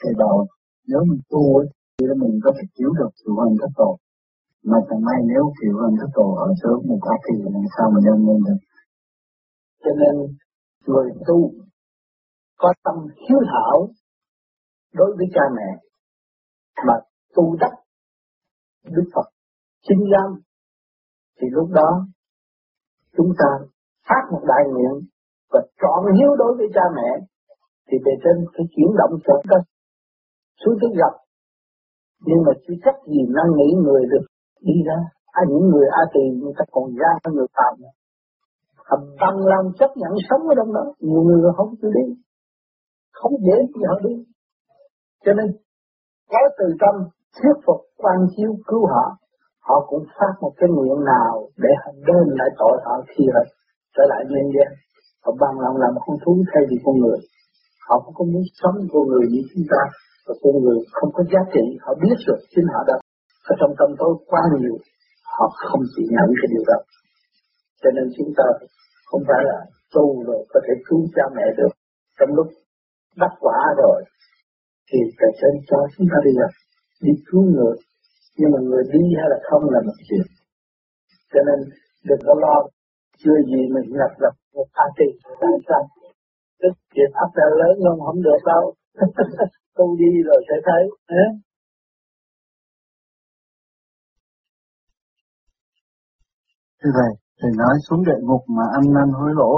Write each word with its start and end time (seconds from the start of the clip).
cái 0.00 0.12
bảo, 0.18 0.46
nếu 0.88 1.00
mình 1.10 1.22
tu 1.30 1.42
thì 1.98 2.06
mình 2.22 2.34
có 2.44 2.50
thể 2.56 2.64
cứu 2.76 2.90
được 2.98 3.10
sự 3.20 3.30
ơn 3.44 3.52
thất 3.60 3.72
tổ. 3.76 3.90
Mà 4.64 4.78
chẳng 4.88 5.04
may 5.08 5.18
nếu 5.32 5.44
chịu 5.58 5.74
ơn 5.86 5.92
thất 6.00 6.10
tổ 6.14 6.28
ở 6.46 6.48
sớm 6.62 6.78
một 6.88 7.00
ác 7.14 7.20
thì 7.26 7.34
làm 7.44 7.64
sao 7.76 7.86
mà 7.92 7.98
nhân 8.04 8.18
lên 8.26 8.38
được? 8.46 8.60
Cho 9.82 9.90
nên, 10.00 10.14
người 10.86 11.10
tu 11.26 11.52
có 12.58 12.72
tâm 12.84 12.94
hiếu 13.28 13.40
thảo 13.52 13.88
đối 14.94 15.16
với 15.16 15.26
cha 15.34 15.44
mẹ 15.56 15.68
mà 16.86 16.94
tu 17.34 17.56
đắc 17.60 17.74
Đức 18.84 19.06
Phật 19.14 19.28
chính 19.88 20.02
giam 20.12 20.40
thì 21.40 21.46
lúc 21.50 21.68
đó 21.70 22.06
chúng 23.16 23.32
ta 23.38 23.66
phát 24.08 24.22
một 24.32 24.42
đại 24.46 24.64
nguyện 24.72 24.94
và 25.50 25.60
trọn 25.80 26.14
hiếu 26.18 26.30
đối 26.38 26.56
với 26.58 26.66
cha 26.74 26.82
mẹ, 26.96 27.26
thì 27.88 27.98
bề 28.04 28.12
trên 28.24 28.36
sẽ 28.52 28.64
chuyển 28.76 28.90
động 28.98 29.18
cho 29.26 29.34
các 29.48 29.62
xuống 30.60 30.76
tới 30.80 30.90
gặp. 31.00 31.14
Nhưng 32.26 32.40
mà 32.46 32.52
chỉ 32.64 32.74
cách 32.84 32.98
gì 33.06 33.20
năng 33.36 33.50
nghĩ 33.56 33.68
người 33.84 34.02
được 34.12 34.24
đi 34.60 34.76
ra. 34.86 34.98
À, 35.38 35.42
những 35.48 35.64
người 35.70 35.86
a 36.00 36.02
tỳ 36.14 36.24
người 36.40 36.52
ta 36.58 36.64
còn 36.70 36.86
ra 37.00 37.10
cho 37.22 37.30
người 37.30 37.46
phàm 37.56 37.74
họ 38.90 38.96
bằng 39.20 39.38
lòng 39.52 39.66
chấp 39.78 39.90
nhận 39.96 40.12
sống 40.28 40.42
ở 40.48 40.54
trong 40.58 40.74
đó. 40.74 40.84
Nhiều 41.00 41.22
người 41.22 41.52
không 41.56 41.74
chịu 41.80 41.90
đi. 41.98 42.14
Không 43.12 43.32
dễ 43.46 43.56
gì 43.74 43.82
họ 43.88 43.96
đi. 44.08 44.14
Cho 45.24 45.32
nên 45.32 45.46
có 46.30 46.38
từ 46.58 46.66
tâm 46.80 46.94
thuyết 47.36 47.56
phục 47.66 47.80
quan 47.96 48.18
chiếu 48.36 48.52
cứu 48.66 48.86
họ 48.86 49.16
họ 49.68 49.86
cũng 49.88 50.04
phát 50.18 50.34
một 50.40 50.52
cái 50.56 50.68
nguyện 50.70 51.04
nào 51.04 51.48
để 51.56 51.68
đền 52.06 52.26
lại 52.38 52.50
tội 52.58 52.76
họ 52.84 52.94
khi 53.08 53.24
họ 53.34 53.42
trở 53.96 54.02
lại 54.08 54.22
nhân 54.28 54.46
gian. 54.54 54.70
Họ 55.24 55.32
bằng 55.40 55.60
lòng 55.60 55.76
làm 55.76 55.94
con 56.06 56.16
thú 56.24 56.44
thay 56.52 56.62
vì 56.70 56.76
con 56.84 56.94
người. 57.00 57.18
Họ 57.88 58.00
không 58.14 58.32
muốn 58.32 58.42
sống 58.60 58.76
con 58.92 59.08
người 59.08 59.26
như 59.30 59.40
chúng 59.54 59.64
ta 59.70 59.82
và 60.26 60.34
con 60.42 60.54
người 60.62 60.78
không 60.96 61.10
có 61.16 61.22
giá 61.32 61.42
trị, 61.54 61.64
họ 61.84 61.92
biết 62.02 62.16
rồi 62.26 62.38
chính 62.52 62.66
họ 62.72 62.80
đã 62.90 62.96
ở 63.50 63.52
trong 63.60 63.72
tâm 63.78 63.90
tối 64.00 64.12
quá 64.30 64.42
nhiều, 64.60 64.76
họ 65.36 65.46
không 65.68 65.82
chịu 65.92 66.06
nhận 66.16 66.28
cái 66.38 66.48
điều 66.52 66.64
đó. 66.70 66.78
Cho 67.82 67.90
nên 67.96 68.06
chúng 68.16 68.30
ta 68.38 68.44
không 69.08 69.22
phải 69.28 69.42
là 69.50 69.58
tu 69.94 70.24
rồi 70.28 70.40
có 70.52 70.60
thể 70.64 70.74
cứu 70.86 71.00
cha 71.16 71.24
mẹ 71.36 71.46
được. 71.58 71.72
Trong 72.18 72.30
lúc 72.36 72.46
đắc 73.16 73.32
quả 73.40 73.58
rồi, 73.82 73.98
thì 74.88 74.98
phải 75.18 75.30
trên 75.40 75.54
cho 75.68 75.78
chúng 75.96 76.06
ta 76.12 76.18
đi 76.24 76.32
gặp 76.40 76.52
đi 77.04 77.12
cứu 77.26 77.42
người, 77.42 77.76
nhưng 78.38 78.50
mà 78.52 78.58
người 78.68 78.84
đi 78.92 79.04
hay 79.18 79.28
là 79.32 79.38
không 79.50 79.64
là 79.70 79.80
một 79.86 79.98
chuyện. 80.08 80.26
Cho 81.32 81.40
nên 81.48 81.58
đừng 82.08 82.22
có 82.26 82.34
lo, 82.44 82.56
chưa 83.24 83.36
gì 83.50 83.60
mình 83.74 83.88
nhập 83.98 84.12
lập 84.18 84.34
một 84.54 84.66
party, 84.76 85.08
tại 85.40 85.56
sao? 85.68 85.82
Tức 86.62 86.72
chuyện 86.94 87.10
áp 87.14 87.30
ra 87.34 87.44
lớn 87.60 87.74
không 87.84 88.00
không 88.06 88.22
được 88.22 88.40
đâu. 88.46 88.74
tu 89.76 89.96
đi 89.96 90.22
rồi 90.24 90.40
sẽ 90.48 90.54
thấy 90.66 90.82
Đấy. 91.08 91.28
Như 96.84 96.90
vậy, 96.94 97.12
Thầy 97.40 97.50
nói 97.56 97.74
xuống 97.88 98.04
địa 98.04 98.20
ngục 98.22 98.42
mà 98.56 98.62
ăn 98.72 98.84
năn 98.94 99.08
hối 99.18 99.30
lỗ 99.34 99.52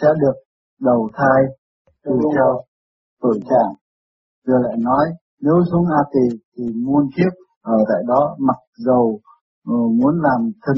sẽ 0.00 0.08
được 0.20 0.36
đầu 0.80 1.08
thai 1.14 1.40
từ 2.04 2.12
theo 2.34 2.62
tuổi 3.22 3.40
trạng. 3.50 3.72
Rồi 4.46 4.60
lại 4.62 4.76
nói 4.78 5.04
nếu 5.40 5.54
xuống 5.70 5.86
A 5.86 6.02
Tỳ 6.12 6.38
thì 6.56 6.64
muôn 6.84 7.08
kiếp 7.16 7.32
ở 7.62 7.76
tại 7.88 8.02
đó 8.08 8.36
mặc 8.38 8.56
dầu 8.76 9.20
uh, 9.70 9.92
muốn 10.00 10.14
làm 10.22 10.50
thân 10.62 10.76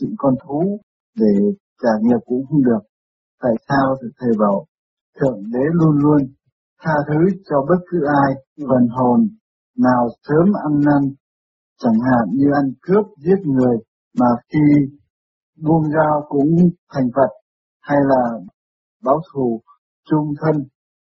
chị 0.00 0.06
con 0.18 0.34
thú 0.44 0.80
để 1.16 1.32
trả 1.82 1.90
nghiệp 2.02 2.20
cũng 2.26 2.42
không 2.48 2.62
được. 2.64 2.82
Tại 3.42 3.52
sao 3.68 3.96
thì 4.02 4.08
thầy 4.18 4.30
bảo 4.38 4.66
Thượng 5.20 5.42
Đế 5.52 5.64
luôn 5.72 5.98
luôn 6.02 6.18
tha 6.82 6.94
thứ 7.08 7.20
cho 7.50 7.56
bất 7.68 7.80
cứ 7.90 7.98
ai 8.22 8.30
phần 8.56 8.88
hồn 8.96 9.28
nào 9.78 10.08
sớm 10.22 10.46
ăn 10.64 10.72
năn, 10.86 11.14
chẳng 11.78 12.00
hạn 12.06 12.24
như 12.32 12.46
ăn 12.54 12.72
cướp 12.82 13.06
giết 13.24 13.40
người 13.44 13.76
mà 14.18 14.26
khi 14.48 14.96
buông 15.64 15.82
dao 15.94 16.26
cũng 16.28 16.56
thành 16.92 17.08
Phật 17.16 17.30
hay 17.80 17.98
là 18.06 18.22
báo 19.04 19.20
thù 19.32 19.60
chung 20.10 20.32
thân 20.40 20.56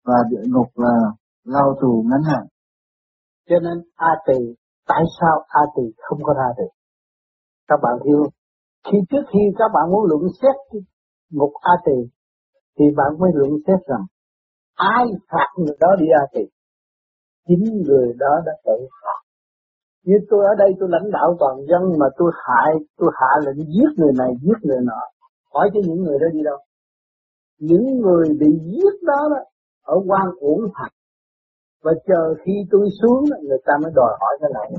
và 0.06 0.16
địa 0.30 0.44
ngục 0.48 0.68
là 0.76 0.96
lao 1.44 1.78
tù 1.82 2.06
ngắn 2.10 2.22
hạn. 2.24 2.48
Cho 3.50 3.56
nên 3.60 3.78
A 3.96 4.12
Tỳ, 4.28 4.40
tại 4.88 5.04
sao 5.20 5.46
A 5.48 5.62
Tỳ 5.76 5.84
không 5.98 6.20
có 6.24 6.34
ra 6.34 6.50
được? 6.58 6.72
Các 7.68 7.80
bạn 7.84 7.94
hiểu 8.06 8.24
khi 8.88 8.98
trước 9.10 9.24
khi 9.34 9.40
các 9.58 9.70
bạn 9.74 9.92
muốn 9.92 10.04
luận 10.10 10.22
xét 10.42 10.84
ngục 11.32 11.52
A 11.62 11.74
Tỳ 11.86 11.98
thì 12.80 12.86
bạn 12.98 13.20
mới 13.20 13.32
luận 13.34 13.52
xét 13.68 13.80
rằng 13.88 14.06
ai 14.76 15.06
phạt 15.32 15.50
người 15.58 15.78
đó 15.80 15.88
đi 16.00 16.06
ra 16.14 16.22
thì 16.34 16.42
Chính 17.48 17.66
người 17.88 18.14
đó 18.20 18.34
đã 18.46 18.54
tự 18.66 18.88
phạt. 19.02 19.20
Như 20.06 20.16
tôi 20.30 20.46
ở 20.46 20.54
đây 20.58 20.72
tôi 20.80 20.90
lãnh 20.92 21.12
đạo 21.12 21.36
toàn 21.40 21.56
dân 21.70 21.84
mà 22.00 22.08
tôi 22.18 22.32
hại, 22.46 22.74
tôi 22.98 23.10
hạ 23.20 23.32
lệnh 23.46 23.66
giết 23.74 23.90
người 23.98 24.14
này, 24.18 24.32
giết 24.42 24.60
người 24.62 24.82
nọ. 24.84 25.02
Hỏi 25.54 25.70
cho 25.74 25.80
những 25.88 26.02
người 26.04 26.18
đó 26.20 26.28
đi 26.34 26.42
đâu? 26.44 26.58
Những 27.60 27.86
người 28.04 28.28
bị 28.40 28.50
giết 28.72 28.94
đó, 29.02 29.22
đó 29.32 29.40
ở 29.84 29.96
quan 30.08 30.28
uổng 30.40 30.62
phạt. 30.76 30.92
Và 31.84 31.92
chờ 32.08 32.34
khi 32.46 32.54
tôi 32.72 32.88
xuống 33.02 33.24
người 33.48 33.62
ta 33.66 33.74
mới 33.84 33.92
đòi 33.96 34.14
hỏi 34.22 34.38
cái 34.42 34.50
này 34.54 34.70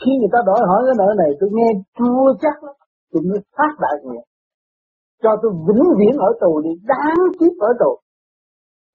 Khi 0.00 0.12
người 0.18 0.32
ta 0.32 0.38
đòi 0.46 0.60
hỏi 0.70 0.82
cái 0.86 0.94
nợ 0.98 1.14
này 1.22 1.30
tôi 1.40 1.50
nghe 1.52 1.68
chua 1.98 2.34
chắc 2.40 2.64
lắm. 2.64 2.74
Tôi 3.12 3.22
mới 3.28 3.40
phát 3.56 3.72
đại 3.80 3.96
nguyện. 4.02 4.24
Cho 5.22 5.30
tôi 5.42 5.52
vĩnh 5.66 5.84
viễn 5.98 6.14
ở 6.18 6.30
tù 6.40 6.60
đi, 6.60 6.70
đáng 6.84 7.20
kiếp 7.40 7.52
ở 7.60 7.70
tù. 7.80 7.92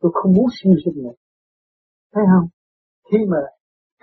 Tôi 0.04 0.12
không 0.16 0.32
muốn 0.38 0.48
siêu 0.58 0.76
sinh 0.84 0.98
nữa. 1.04 1.16
Thấy 2.14 2.24
không? 2.32 2.48
Khi 3.12 3.18
mà 3.32 3.38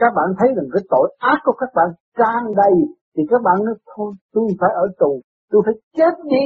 các 0.01 0.11
bạn 0.17 0.29
thấy 0.39 0.49
rằng 0.57 0.69
cái 0.73 0.83
tội 0.91 1.17
ác 1.19 1.39
của 1.45 1.57
các 1.61 1.71
bạn 1.77 1.89
tràn 2.19 2.43
đầy, 2.57 2.75
thì 3.15 3.23
các 3.31 3.41
bạn 3.45 3.57
nói, 3.65 3.75
thôi, 3.97 4.15
tôi 4.33 4.45
phải 4.61 4.71
ở 4.75 4.87
tù, 5.01 5.21
tôi 5.51 5.63
phải 5.67 5.75
chết 5.97 6.15
đi, 6.35 6.45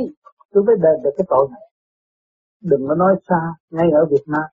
tôi 0.53 0.65
mới 0.67 0.77
đền 0.85 0.97
được 1.05 1.15
cái 1.19 1.27
tội 1.29 1.47
này 1.55 1.65
đừng 2.71 2.89
có 2.89 2.95
nói 2.95 3.15
xa, 3.29 3.41
ngay 3.71 3.89
ở 4.01 4.03
Việt 4.11 4.25
Nam, 4.27 4.49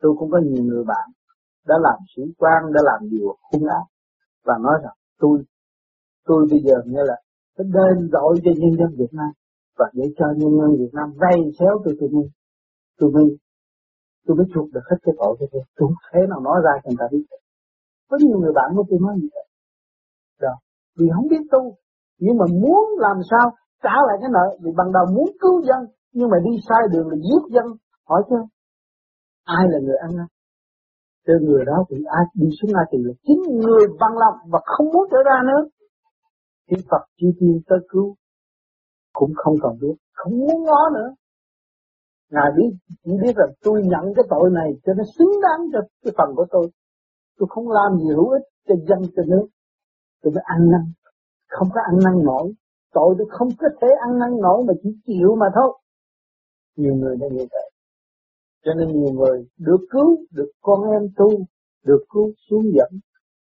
tôi 0.00 0.12
cũng 0.18 0.30
có 0.30 0.38
nhiều 0.44 0.64
người 0.64 0.84
bạn 0.84 1.06
đã 1.66 1.74
làm 1.82 1.98
sĩ 2.16 2.22
quan, 2.38 2.72
đã 2.74 2.80
làm 2.84 3.10
điều 3.10 3.36
hung 3.52 3.66
ác, 3.78 3.84
và 4.44 4.54
nói 4.60 4.74
rằng, 4.82 4.96
tôi 5.18 5.42
tôi 6.24 6.46
bây 6.50 6.60
giờ 6.66 6.74
như 6.86 7.02
là 7.04 7.16
phải 7.56 7.66
đền 7.76 8.08
tội 8.12 8.34
cho 8.44 8.50
nhân 8.56 8.76
dân 8.78 8.90
Việt 8.98 9.12
Nam, 9.12 9.30
và 9.78 9.86
để 9.92 10.04
cho 10.18 10.26
nhân 10.36 10.52
dân 10.60 10.70
Việt 10.78 10.92
Nam 10.92 11.12
vay 11.16 11.38
xéo 11.58 11.80
tôi 11.84 11.94
tôi 12.00 12.08
mới 12.12 12.30
tôi 12.98 13.10
mới 13.10 13.24
tôi 14.24 14.36
mới 14.38 14.46
chuộc 14.52 14.66
được 14.74 14.84
hết 14.90 14.98
cái 15.04 15.14
tội 15.20 15.32
cho 15.38 15.46
tôi 15.52 15.62
tôi 15.76 15.88
không 15.88 16.28
nào 16.32 16.40
nói 16.48 16.58
ra 16.64 16.72
cho 16.82 16.88
người 16.90 17.00
ta 17.02 17.06
biết 17.12 17.24
có 18.08 18.16
nhiều 18.24 18.38
người 18.40 18.54
bạn 18.58 18.68
của 18.76 18.84
tôi 18.88 18.98
nói 19.02 19.14
như 19.20 19.28
vậy. 19.34 19.46
Đó. 20.44 20.54
Vì 20.98 21.06
không 21.14 21.28
biết 21.32 21.42
tu. 21.52 21.62
Nhưng 22.18 22.36
mà 22.40 22.46
muốn 22.62 22.84
làm 22.98 23.16
sao 23.30 23.46
trả 23.82 23.96
lại 24.06 24.16
cái 24.20 24.30
nợ. 24.36 24.46
Vì 24.62 24.70
ban 24.76 24.88
đầu 24.92 25.04
muốn 25.16 25.28
cứu 25.42 25.56
dân. 25.68 25.80
Nhưng 26.12 26.28
mà 26.32 26.38
đi 26.46 26.52
sai 26.68 26.82
đường 26.92 27.08
là 27.08 27.16
giết 27.26 27.42
dân. 27.54 27.66
Hỏi 28.08 28.22
chứ. 28.28 28.36
Ai 29.44 29.64
là 29.72 29.78
người 29.84 29.96
ăn 29.96 30.10
năn? 30.16 30.26
từ 31.28 31.34
người 31.46 31.64
đó 31.64 31.84
thì 31.88 31.96
ai 32.18 32.24
đi 32.34 32.48
xuống 32.58 32.70
ai 32.80 32.84
thì 32.90 32.98
là 33.06 33.12
chính 33.26 33.42
người 33.62 33.84
bằng 34.00 34.14
lòng 34.22 34.36
và 34.52 34.60
không 34.64 34.86
muốn 34.92 35.04
trở 35.10 35.18
ra 35.26 35.38
nữa. 35.50 35.62
thì 36.68 36.76
Phật 36.90 37.02
chi 37.18 37.26
tiên 37.40 37.60
tới 37.68 37.78
cứu 37.88 38.14
cũng 39.12 39.32
không 39.36 39.54
còn 39.62 39.74
biết, 39.80 39.96
không 40.12 40.32
muốn 40.38 40.62
ngó 40.66 40.82
nữa. 40.94 41.10
Ngài 42.30 42.50
biết, 42.56 42.70
chỉ 43.04 43.12
biết 43.22 43.36
rằng 43.36 43.48
tôi 43.62 43.82
nhận 43.82 44.14
cái 44.16 44.24
tội 44.30 44.50
này 44.50 44.70
cho 44.84 44.92
nó 44.94 45.04
xứng 45.18 45.32
đáng 45.42 45.60
cho 45.72 45.78
cái 46.04 46.12
phần 46.18 46.36
của 46.36 46.46
tôi. 46.50 46.70
Tôi 47.38 47.46
không 47.50 47.68
làm 47.70 47.98
gì 47.98 48.08
hữu 48.14 48.28
ích 48.30 48.42
cho 48.68 48.74
dân 48.88 48.98
cho 49.16 49.22
nước. 49.26 49.46
Tôi 50.22 50.32
mới 50.34 50.42
ăn 50.46 50.70
năn. 50.70 50.82
Không 51.48 51.68
có 51.74 51.80
ăn 51.90 51.98
năn 52.04 52.24
nổi. 52.24 52.52
Tội 52.92 53.14
tôi 53.18 53.26
không 53.30 53.48
có 53.58 53.68
thể 53.80 53.88
ăn 54.06 54.18
năn 54.18 54.40
nổi 54.40 54.64
mà 54.66 54.74
chỉ 54.82 54.90
chịu 55.06 55.36
mà 55.40 55.46
thôi. 55.54 55.78
Nhiều 56.76 56.94
người 56.94 57.16
đã 57.16 57.26
như 57.30 57.46
vậy. 57.50 57.70
Cho 58.64 58.74
nên 58.74 58.88
nhiều 58.88 59.12
người 59.14 59.46
được 59.58 59.86
cứu, 59.90 60.16
được 60.30 60.50
con 60.60 60.90
em 60.90 61.02
tu, 61.16 61.28
được 61.84 62.04
cứu 62.10 62.32
xuống 62.50 62.64
dẫn. 62.74 63.00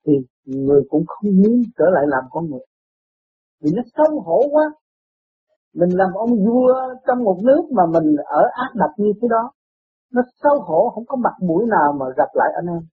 Thì 0.06 0.14
người 0.46 0.82
cũng 0.90 1.04
không 1.08 1.32
muốn 1.44 1.62
trở 1.78 1.86
lại 1.94 2.04
làm 2.08 2.24
con 2.32 2.50
người. 2.50 2.66
Vì 3.62 3.72
nó 3.76 3.82
xấu 3.96 4.20
hổ 4.20 4.42
quá. 4.52 4.66
Mình 5.74 5.90
làm 5.90 6.14
ông 6.14 6.46
vua 6.46 6.74
trong 7.08 7.24
một 7.24 7.38
nước 7.44 7.64
mà 7.72 7.84
mình 7.94 8.16
ở 8.26 8.42
ác 8.54 8.72
độc 8.76 8.92
như 8.98 9.12
thế 9.22 9.28
đó. 9.32 9.52
Nó 10.14 10.22
xấu 10.44 10.62
hổ, 10.62 10.90
không 10.96 11.06
có 11.08 11.16
mặt 11.16 11.36
mũi 11.42 11.66
nào 11.66 11.94
mà 12.00 12.06
gặp 12.18 12.30
lại 12.34 12.50
anh 12.56 12.66
em. 12.66 12.84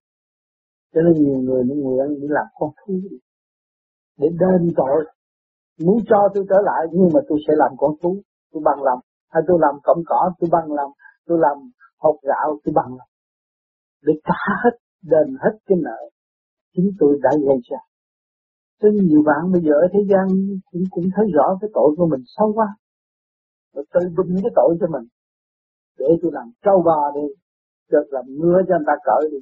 Cho 0.93 1.01
nên 1.01 1.13
nhiều 1.13 1.37
người 1.37 1.63
nó 1.63 1.75
nguyện 1.75 2.21
đi 2.21 2.27
làm 2.29 2.45
con 2.59 2.69
thú 2.85 2.93
để 4.17 4.27
đền 4.39 4.69
tội. 4.75 5.05
Muốn 5.85 5.97
cho 6.09 6.29
tôi 6.33 6.45
trở 6.49 6.55
lại 6.63 6.87
nhưng 6.91 7.09
mà 7.13 7.19
tôi 7.29 7.39
sẽ 7.47 7.53
làm 7.57 7.71
con 7.77 7.91
thú, 8.01 8.21
tôi 8.51 8.61
bằng 8.65 8.83
lòng. 8.83 8.99
Hay 9.29 9.43
tôi 9.47 9.57
làm 9.61 9.75
cọng 9.83 10.01
cỏ, 10.05 10.31
tôi 10.39 10.49
bằng 10.51 10.71
lòng. 10.71 10.91
Tôi 11.27 11.37
làm 11.41 11.57
hột 11.99 12.15
gạo, 12.21 12.59
tôi 12.63 12.73
bằng 12.75 12.89
lòng. 12.97 13.09
Để 14.01 14.13
trả 14.23 14.53
hết, 14.63 14.77
đền 15.03 15.37
hết 15.41 15.57
cái 15.65 15.77
nợ. 15.81 16.09
Chính 16.75 16.91
tôi 16.99 17.19
đã 17.21 17.29
gây 17.47 17.57
ra. 17.71 17.77
Cho 18.79 18.87
nhiều 18.93 19.23
bạn 19.25 19.51
bây 19.53 19.61
giờ 19.61 19.73
ở 19.83 19.87
thế 19.93 19.99
gian 20.11 20.25
cũng 20.71 20.83
cũng 20.89 21.07
thấy 21.15 21.25
rõ 21.35 21.57
cái 21.61 21.69
tội 21.73 21.89
của 21.97 22.07
mình 22.11 22.23
sâu 22.25 22.53
quá. 22.55 22.67
Rồi 23.73 23.85
tự 23.93 23.99
bình 24.17 24.35
cái 24.43 24.51
tội 24.55 24.77
cho 24.79 24.87
mình. 24.87 25.07
Để 25.99 26.09
tôi 26.21 26.31
làm 26.33 26.47
trâu 26.65 26.81
bò 26.85 27.11
đi. 27.15 27.25
Được 27.91 28.07
làm 28.09 28.25
mưa 28.39 28.57
cho 28.67 28.75
người 28.77 28.87
ta 28.87 28.95
cởi 29.03 29.29
đi 29.31 29.39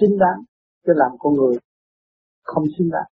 xinh 0.00 0.18
đáng 0.18 0.40
Cho 0.86 0.92
làm 0.96 1.10
con 1.18 1.32
người 1.34 1.56
không 2.42 2.64
xinh 2.78 2.90
đáng 2.90 3.10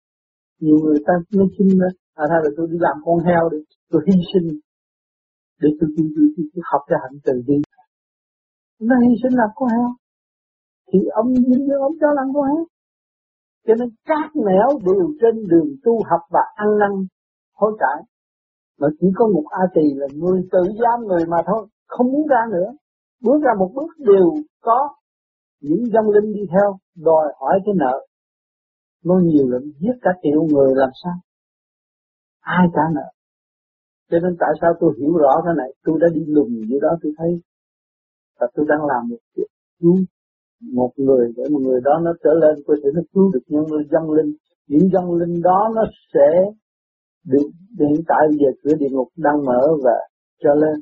nhiều 0.60 0.76
người 0.84 0.98
ta 1.06 1.12
mới 1.36 1.46
xin 1.58 1.68
đó 1.80 1.88
à 2.14 2.24
thay 2.30 2.38
là 2.44 2.50
tôi 2.56 2.66
đi 2.72 2.78
làm 2.80 2.96
con 3.04 3.18
heo 3.26 3.44
đi 3.52 3.58
tôi 3.90 4.02
hy 4.06 4.16
sinh 4.32 4.46
để 5.60 5.68
tôi, 5.80 5.88
tôi, 5.96 6.06
tôi, 6.14 6.26
tôi, 6.36 6.44
tôi 6.52 6.62
học 6.72 6.82
cho 6.88 6.96
hạnh 7.02 7.16
từ 7.24 7.32
đi. 7.46 7.58
nó 8.88 8.96
hy 9.04 9.14
sinh 9.22 9.34
làm 9.40 9.50
con 9.54 9.68
heo 9.74 9.88
thì 10.88 10.98
ông 11.20 11.34
dính 11.34 11.64
như 11.66 11.76
ông 11.86 11.94
cho 12.00 12.08
làm 12.18 12.26
con 12.34 12.44
heo 12.50 12.64
cho 13.66 13.74
nên 13.78 13.88
các 14.04 14.36
nẻo 14.46 14.68
đều 14.86 15.06
trên 15.20 15.44
đường 15.48 15.68
tu 15.84 16.02
học 16.10 16.20
và 16.30 16.40
ăn 16.54 16.78
năn, 16.78 16.90
hối 17.54 17.76
cải. 17.78 18.02
Mà 18.80 18.88
chỉ 19.00 19.06
có 19.14 19.26
một 19.34 19.44
A 19.50 19.64
tỳ 19.74 19.94
là 19.94 20.06
người 20.14 20.48
tự 20.52 20.62
giam 20.82 21.06
người 21.06 21.26
mà 21.28 21.36
thôi, 21.46 21.68
không 21.86 22.12
muốn 22.12 22.26
ra 22.26 22.42
nữa. 22.52 22.72
Bước 23.22 23.42
ra 23.42 23.50
một 23.58 23.70
bước 23.74 23.90
đều 23.98 24.34
có 24.62 24.94
những 25.60 25.84
dân 25.92 26.04
linh 26.14 26.32
đi 26.32 26.42
theo, 26.50 26.78
đòi 26.96 27.34
hỏi 27.40 27.60
cái 27.64 27.74
nợ. 27.78 28.06
Nó 29.04 29.14
nhiều 29.22 29.48
lắm 29.48 29.62
giết 29.80 29.96
cả 30.02 30.10
triệu 30.22 30.42
người 30.42 30.74
làm 30.74 30.90
sao? 31.04 31.14
Ai 32.40 32.66
trả 32.74 32.82
nợ? 32.94 33.08
Cho 34.10 34.18
nên 34.22 34.36
tại 34.40 34.50
sao 34.60 34.72
tôi 34.80 34.94
hiểu 34.98 35.16
rõ 35.16 35.42
cái 35.44 35.54
này? 35.56 35.74
Tôi 35.84 35.98
đã 36.00 36.06
đi 36.14 36.24
lùng 36.26 36.48
gì 36.48 36.78
đó, 36.82 36.88
tôi 37.02 37.12
thấy. 37.18 37.40
Và 38.40 38.46
tôi 38.54 38.66
đang 38.68 38.84
làm 38.84 39.08
một 39.08 39.16
chuyện 39.36 39.48
vui 39.80 40.06
một 40.72 40.90
người 40.96 41.32
để 41.36 41.44
một 41.52 41.60
người 41.66 41.80
đó 41.84 42.00
nó 42.02 42.12
trở 42.24 42.30
lên, 42.42 42.54
có 42.66 42.74
thể 42.82 42.90
nó 42.94 43.02
cứu 43.14 43.30
được 43.32 43.44
những 43.46 43.64
người 43.70 43.84
dân 43.92 44.10
linh. 44.10 44.32
Những 44.68 44.88
dân 44.92 45.12
linh 45.12 45.42
đó 45.42 45.68
nó 45.74 45.82
sẽ 46.14 46.28
được 47.26 47.48
hiện 47.78 48.04
tại 48.08 48.22
giờ 48.40 48.50
cửa 48.62 48.74
địa 48.78 48.88
ngục 48.90 49.08
đang 49.16 49.44
mở 49.44 49.62
và 49.84 49.96
trở 50.42 50.54
lên. 50.54 50.80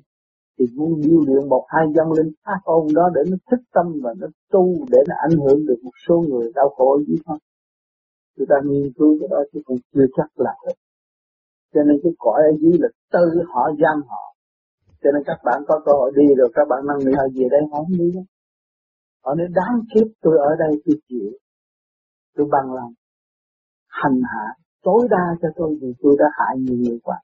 Thì 0.58 0.64
muốn 0.76 1.00
điêu 1.00 1.20
luyện 1.26 1.48
một 1.48 1.64
hai 1.68 1.84
dân 1.94 2.12
linh 2.12 2.32
ác 2.42 2.60
ôn 2.64 2.86
đó 2.94 3.10
để 3.14 3.22
nó 3.30 3.36
thích 3.50 3.64
tâm 3.74 3.86
và 4.02 4.14
nó 4.20 4.26
tu 4.52 4.64
để 4.90 4.98
nó 5.08 5.14
ảnh 5.28 5.38
hưởng 5.38 5.66
được 5.66 5.80
một 5.82 5.96
số 6.08 6.24
người 6.28 6.52
đau 6.54 6.68
khổ 6.68 6.98
gì 6.98 7.04
dưới 7.08 7.16
thôi 7.26 7.38
chúng 8.36 8.46
ta 8.48 8.56
nghiên 8.64 8.92
cứu 8.98 9.16
cái 9.20 9.28
đó 9.30 9.40
chứ 9.52 9.60
cũng 9.64 9.76
chưa 9.94 10.06
chắc 10.16 10.28
là 10.36 10.54
hết 10.66 10.74
cho 11.74 11.80
nên 11.86 11.96
cái 12.02 12.12
cõi 12.18 12.40
ở 12.50 12.52
dưới 12.60 12.72
là 12.82 12.88
tự 13.12 13.26
họ 13.52 13.70
giam 13.82 14.02
họ. 14.08 14.22
Cho 15.02 15.10
nên 15.14 15.22
các 15.26 15.38
bạn 15.44 15.62
có 15.68 15.80
cơ 15.86 15.92
hội 15.92 16.12
đi 16.16 16.34
rồi 16.38 16.48
các 16.54 16.66
bạn 16.70 16.80
năng 16.86 16.98
lượng 17.04 17.14
về 17.34 17.46
đây, 17.50 17.60
không 17.70 17.86
đi 17.98 18.10
họ 19.24 19.34
nói, 19.34 19.46
đáng 19.50 19.80
kiếp 19.94 20.06
tôi 20.22 20.38
ở 20.38 20.50
đây 20.58 20.82
tôi 20.84 20.96
chịu, 21.08 21.30
tôi 22.36 22.46
bằng 22.50 22.74
lòng, 22.74 22.92
hành 23.88 24.20
hạ, 24.32 24.46
tối 24.82 25.08
đa 25.10 25.36
cho 25.42 25.48
tôi 25.56 25.78
vì 25.80 25.92
tôi 26.02 26.16
đã 26.18 26.24
hại 26.38 26.58
nhiều 26.58 26.76
người 26.78 26.98
quá. 27.02 27.16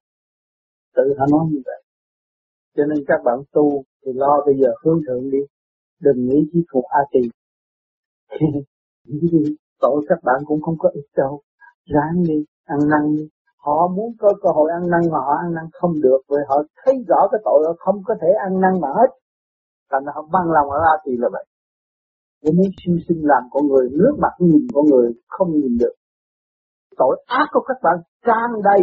Tự 0.94 1.14
họ 1.18 1.26
nói 1.30 1.46
như 1.50 1.60
vậy. 1.64 1.82
Cho 2.76 2.84
nên 2.84 3.04
các 3.06 3.20
bạn 3.24 3.38
tu 3.52 3.82
thì 4.06 4.12
lo 4.14 4.42
bây 4.46 4.54
giờ 4.60 4.68
hướng 4.84 5.00
thượng 5.06 5.30
đi, 5.30 5.38
đừng 6.00 6.26
nghĩ 6.26 6.48
chỉ 6.52 6.64
thuộc 6.72 6.84
a 6.84 7.00
tỳ. 7.12 7.20
Tội 9.80 10.04
các 10.08 10.18
bạn 10.22 10.42
cũng 10.46 10.62
không 10.62 10.78
có 10.78 10.88
ít 10.94 11.06
đâu. 11.16 11.40
Ráng 11.84 12.22
đi, 12.28 12.44
ăn 12.64 12.78
năn 12.90 13.16
đi. 13.16 13.28
Họ 13.56 13.88
muốn 13.88 14.12
có 14.18 14.32
cơ 14.42 14.48
hội 14.54 14.70
ăn 14.70 14.90
năn 14.90 15.00
mà 15.12 15.18
họ 15.18 15.34
ăn 15.44 15.54
năn 15.54 15.64
không 15.72 16.00
được 16.00 16.20
vì 16.28 16.36
họ 16.48 16.62
thấy 16.84 16.94
rõ 17.08 17.28
cái 17.32 17.40
tội, 17.44 17.64
họ 17.66 17.74
không 17.78 18.02
có 18.04 18.14
thể 18.20 18.28
ăn 18.46 18.60
năn 18.60 18.80
mà 18.80 18.88
hết. 18.88 19.10
Thành 19.90 20.04
họ 20.14 20.28
băng 20.32 20.50
lòng 20.50 20.70
ở 20.70 20.78
A 20.78 20.94
Tỳ 21.04 21.12
là 21.16 21.28
vậy 21.32 21.44
để 22.42 22.50
muốn 22.56 22.66
siêu 22.84 22.96
sinh 23.08 23.20
làm 23.22 23.42
con 23.50 23.66
người, 23.68 23.88
nước 23.90 24.16
mặt 24.18 24.34
nhìn 24.38 24.66
con 24.74 24.84
người 24.86 25.12
không 25.26 25.48
nhìn 25.52 25.78
được. 25.78 25.94
Tội 26.96 27.24
ác 27.26 27.46
của 27.52 27.60
các 27.68 27.76
bạn 27.82 27.96
tràn 28.26 28.62
đầy. 28.64 28.82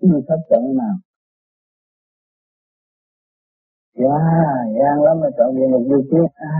Người 0.00 0.20
thất 0.28 0.36
trận 0.50 0.76
nào? 0.76 0.94
Dạ 3.94 4.18
gian 4.66 5.02
lắm 5.04 5.16
mà 5.20 5.28
chọn 5.38 5.56
địa 5.56 5.66
ngục 5.70 5.82
đi 5.90 6.08
chứ 6.10 6.18
à. 6.34 6.56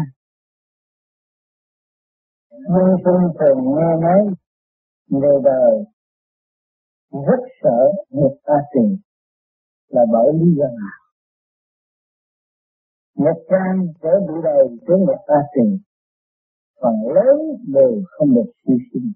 Nhân 2.50 2.96
sinh 3.04 3.32
thường 3.38 3.64
nghe 3.64 3.90
nói, 4.02 4.34
người 5.06 5.40
đời 5.44 5.84
rất 7.10 7.40
sợ 7.62 7.78
nghiệp 8.10 8.36
ta 8.44 8.54
tiền 8.74 8.96
là 9.90 10.02
bởi 10.12 10.32
lý 10.40 10.48
do 10.58 10.64
nào 10.80 10.96
một 13.16 13.38
trang 13.50 13.86
trở 14.02 14.20
bị 14.28 14.34
đầy 14.44 14.64
tới 14.86 14.96
một 15.06 15.18
ta 15.26 15.38
trình 15.54 15.78
phần 16.82 16.94
lớn 17.14 17.38
đều 17.74 18.02
không 18.10 18.34
được 18.34 18.50
hy 18.68 18.74
sinh 18.92 19.12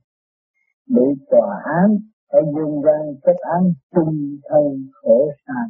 bị 0.87 1.25
tòa 1.31 1.63
án 1.83 1.99
ở 2.29 2.41
dương 2.55 2.83
gian 2.85 3.15
kết 3.23 3.37
án 3.55 3.63
chung 3.95 4.15
thân 4.49 4.89
khổ 4.93 5.31
sai. 5.47 5.67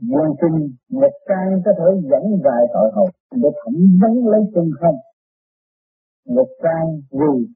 Nguyên 0.00 0.32
sinh, 0.40 0.76
một 0.90 1.12
trang 1.28 1.62
có 1.64 1.70
thể 1.78 2.08
dẫn 2.10 2.40
vài 2.44 2.64
tội 2.74 2.90
hậu 2.94 3.08
để 3.30 3.48
thẩm 3.64 3.74
vấn 4.02 4.28
lấy 4.28 4.40
chân 4.54 4.70
không. 4.80 4.96
Một 6.26 6.48
trang 6.62 7.00
vì 7.10 7.46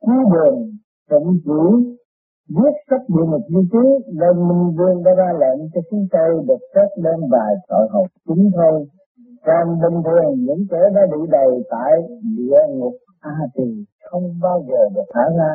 cứu 0.00 0.32
đường 0.34 0.70
tận 1.08 1.22
chủ 1.44 1.82
viết 2.56 2.74
sách 2.90 3.04
địa 3.08 3.26
ngục 3.30 3.44
như 3.48 3.62
thế 3.72 3.84
nên 4.20 4.34
Minh 4.48 4.64
Vương 4.76 5.02
đã 5.04 5.12
ra 5.20 5.30
lệnh 5.42 5.60
cho 5.72 5.80
chúng 5.90 6.04
tôi 6.12 6.30
được 6.48 6.62
xét 6.74 6.88
lên 7.04 7.20
vài 7.32 7.52
tội 7.68 7.86
hồn 7.92 8.06
chính 8.26 8.50
thôi. 8.56 8.86
Còn 9.46 9.64
bình 9.82 9.98
thường 10.04 10.34
những 10.46 10.62
kẻ 10.70 10.82
đã 10.94 11.02
bị 11.12 11.20
đầy 11.30 11.50
tại 11.70 11.92
địa 12.36 12.62
ngục 12.78 12.94
A 13.20 13.36
Tỳ 13.54 13.70
không 14.10 14.24
bao 14.42 14.64
giờ 14.68 14.80
được 14.94 15.08
thả 15.14 15.24
ra. 15.38 15.54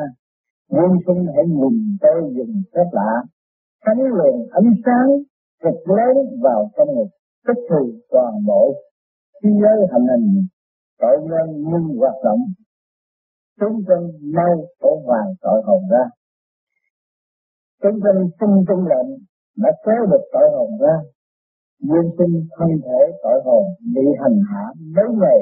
Nguyên 0.70 0.92
sinh 1.06 1.26
hãy 1.34 1.44
nhìn 1.46 1.96
tôi 2.00 2.32
dùng 2.36 2.54
phép 2.74 2.88
lạ, 2.92 3.12
thánh 3.86 4.00
luồng 4.00 4.46
ánh 4.50 4.70
sáng 4.86 5.08
cực 5.62 5.88
lớn 5.96 6.14
vào 6.42 6.70
trong 6.76 6.88
ngục 6.94 7.08
tích 7.46 7.62
thì 7.70 8.00
toàn 8.10 8.32
bộ 8.46 8.74
khi 9.42 9.48
giới 9.62 9.86
hành 9.92 10.06
hình 10.10 10.46
tội 11.00 11.16
nhân 11.22 11.46
nhưng 11.56 11.98
hoạt 11.98 12.14
động 12.24 12.40
chúng 13.60 13.82
chân 13.88 14.00
mau 14.34 14.54
tổ 14.80 15.02
hoàng 15.06 15.30
tội 15.42 15.62
hồn 15.66 15.82
ra 15.90 16.04
chúng 17.86 18.00
thân 18.04 18.16
sinh 18.40 18.64
trong 18.68 18.86
lệnh 18.86 19.10
đã 19.56 19.70
kéo 19.86 20.06
được 20.10 20.24
tội 20.32 20.50
hồn 20.54 20.70
ra. 20.80 20.96
Duyên 21.80 22.10
sinh 22.18 22.34
thân 22.58 22.68
thể 22.84 23.00
tội 23.22 23.40
hồn 23.44 23.64
bị 23.94 24.02
hành 24.20 24.40
hạ 24.50 24.64
mấy 24.96 25.08
ngày. 25.20 25.40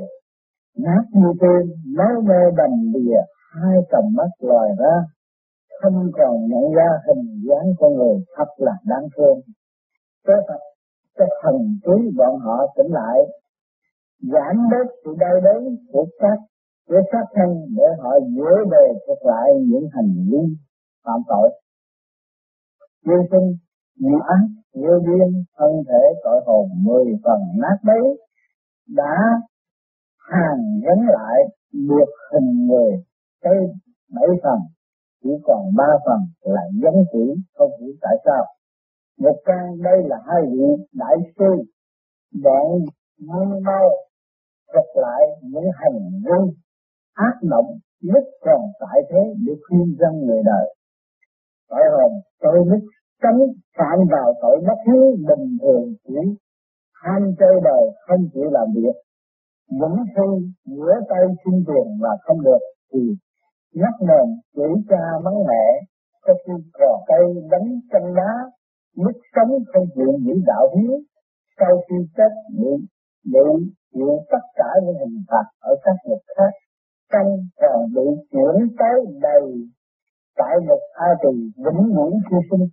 Nát 0.78 1.04
như 1.12 1.28
tên 1.40 1.62
máu 1.96 2.20
mê 2.28 2.40
đầm 2.56 2.70
đìa, 2.94 3.20
hai 3.52 3.76
tầm 3.90 4.04
mắt 4.16 4.30
lòi 4.40 4.68
ra. 4.78 4.94
Không 5.82 6.10
còn 6.12 6.46
nhận 6.48 6.72
ra 6.76 6.88
hình 7.06 7.24
dáng 7.48 7.68
con 7.78 7.94
người 7.94 8.16
thật 8.36 8.48
là 8.56 8.72
đáng 8.84 9.06
thương. 9.16 9.38
Cái 10.26 10.36
Phật 10.48 10.60
cái 11.18 11.28
thần 11.42 11.56
trí 11.84 12.10
bọn 12.18 12.38
họ 12.38 12.66
tỉnh 12.76 12.92
lại. 12.92 13.18
Giảm 14.32 14.56
bớt 14.70 14.86
sự 15.04 15.14
đau 15.18 15.40
đớn 15.40 15.76
của 15.92 16.06
các 16.18 16.38
của 16.88 17.00
sát 17.12 17.24
thân 17.34 17.48
để 17.76 17.84
họ 17.98 18.10
dễ 18.36 18.70
bề 18.70 18.98
thực 19.06 19.26
lại 19.26 19.50
những 19.68 19.88
hành 19.92 20.14
vi 20.30 20.56
phạm 21.04 21.20
tội 21.28 21.50
vô 23.04 23.14
sinh 23.30 23.48
ngũ 23.98 24.18
ác 24.18 24.44
vô 24.74 24.98
điên 25.06 25.44
thân 25.58 25.72
thể 25.88 26.02
tội 26.24 26.40
hồn 26.46 26.68
mười 26.86 27.04
phần 27.24 27.40
nát 27.60 27.76
bấy, 27.84 28.02
đã 28.88 29.14
hàng 30.30 30.80
gắn 30.84 30.98
lại 31.06 31.38
được 31.72 32.10
hình 32.32 32.66
người 32.66 32.92
tới 33.42 33.56
bảy 34.14 34.28
phần, 34.42 34.58
chỉ 35.22 35.30
còn 35.44 35.60
ba 35.76 35.88
phần 36.06 36.20
là 36.54 36.62
giống 36.82 37.04
chỉ, 37.12 37.42
không 37.54 37.70
hiểu 37.80 37.92
tại 38.00 38.16
sao. 38.24 38.44
Một 39.18 39.36
trang, 39.46 39.82
đây 39.82 40.02
là 40.04 40.16
hai 40.26 40.42
vị 40.52 40.84
đại 40.92 41.16
sư 41.38 41.50
đoạn 42.42 42.66
nguyên 43.18 43.62
mau 43.64 43.90
thuật 44.72 44.86
lại 44.94 45.22
những 45.42 45.70
hành 45.74 45.98
vi 46.24 46.54
ác 47.14 47.36
động 47.42 47.78
nhất 48.02 48.24
còn 48.40 48.60
tại 48.80 49.00
thế 49.10 49.34
để 49.46 49.52
khuyên 49.68 49.96
dân 50.00 50.26
người 50.26 50.42
đời 50.44 50.74
tội 51.70 51.84
hồn 51.94 52.12
tôi 52.42 52.64
mới 52.64 52.78
tránh 53.22 53.38
phạm 53.78 53.98
vào 54.10 54.34
tội 54.42 54.56
bất 54.66 54.78
hiếu 54.86 55.04
bình 55.28 55.46
thường 55.62 55.94
chỉ. 56.08 56.20
Ham 57.02 57.22
chơi 57.38 57.60
đời 57.64 57.84
không 58.06 58.28
chịu 58.34 58.50
làm 58.50 58.66
việc. 58.74 58.96
Vẫn 59.80 59.94
khi 60.14 60.52
giữa 60.66 60.94
tay 61.08 61.22
xin 61.44 61.54
tiền 61.66 61.86
mà 62.00 62.08
không 62.22 62.42
được. 62.44 62.62
Thì 62.92 63.00
nhắc 63.74 63.94
nền 64.00 64.26
chửi 64.56 64.74
cha 64.88 65.04
mắng 65.24 65.38
mẹ 65.48 65.66
có 66.24 66.34
khi 66.46 66.52
cò 66.72 67.04
cây 67.06 67.24
đánh 67.50 67.80
chân 67.92 68.14
đá 68.14 68.32
mức 68.96 69.12
sống 69.34 69.50
không 69.72 69.86
chịu 69.94 70.12
giữ 70.24 70.34
đạo 70.46 70.66
hiếu, 70.76 71.00
sau 71.58 71.82
khi 71.88 71.96
chết 72.16 72.32
bị 72.58 72.70
bị 73.32 73.72
chịu 73.94 74.18
tất 74.30 74.44
cả 74.54 74.68
những 74.84 74.96
hình 74.98 75.24
phạt 75.28 75.46
ở 75.60 75.74
các 75.84 75.96
ngục 76.04 76.22
khác, 76.36 76.52
trong 77.12 77.26
còn 77.60 77.86
bị 77.94 78.22
chuyển 78.30 78.76
tới 78.78 79.20
đầy 79.20 79.42
tại 80.36 80.54
một 80.68 80.80
a 80.92 81.08
tỳ 81.22 81.34
vĩnh 81.64 81.82
viễn 81.96 82.12
hy 82.30 82.38
sinh. 82.50 82.68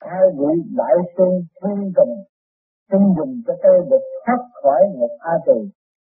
Hai 0.00 0.22
vị 0.38 0.52
đại 0.76 0.96
sư 1.16 1.24
thiên 1.62 1.92
tình 1.96 2.14
xin 2.90 3.00
dùng 3.16 3.42
cho 3.46 3.54
tôi 3.62 3.86
được 3.90 4.04
thoát 4.26 4.42
khỏi 4.62 4.80
một 4.98 5.10
a 5.18 5.34
tỳ, 5.46 5.58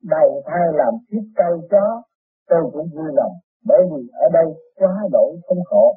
đầu 0.02 0.42
thai 0.46 0.66
làm 0.72 0.94
chiếc 1.10 1.24
cây 1.36 1.54
chó, 1.70 2.02
tôi 2.48 2.70
cũng 2.72 2.88
vui 2.94 3.10
lòng 3.14 3.32
bởi 3.66 3.78
vì 3.90 4.08
ở 4.12 4.28
đây 4.32 4.46
quá 4.76 4.92
đổi 5.12 5.36
không 5.48 5.64
khổ. 5.64 5.94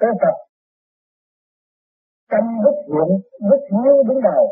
Tôi 0.00 0.10
Phật, 0.20 0.36
trong 2.30 2.46
bức 2.64 2.76
hiện 2.86 3.10
bức 3.50 3.60
hiếu 3.70 4.02
đứng 4.08 4.20
đầu, 4.22 4.44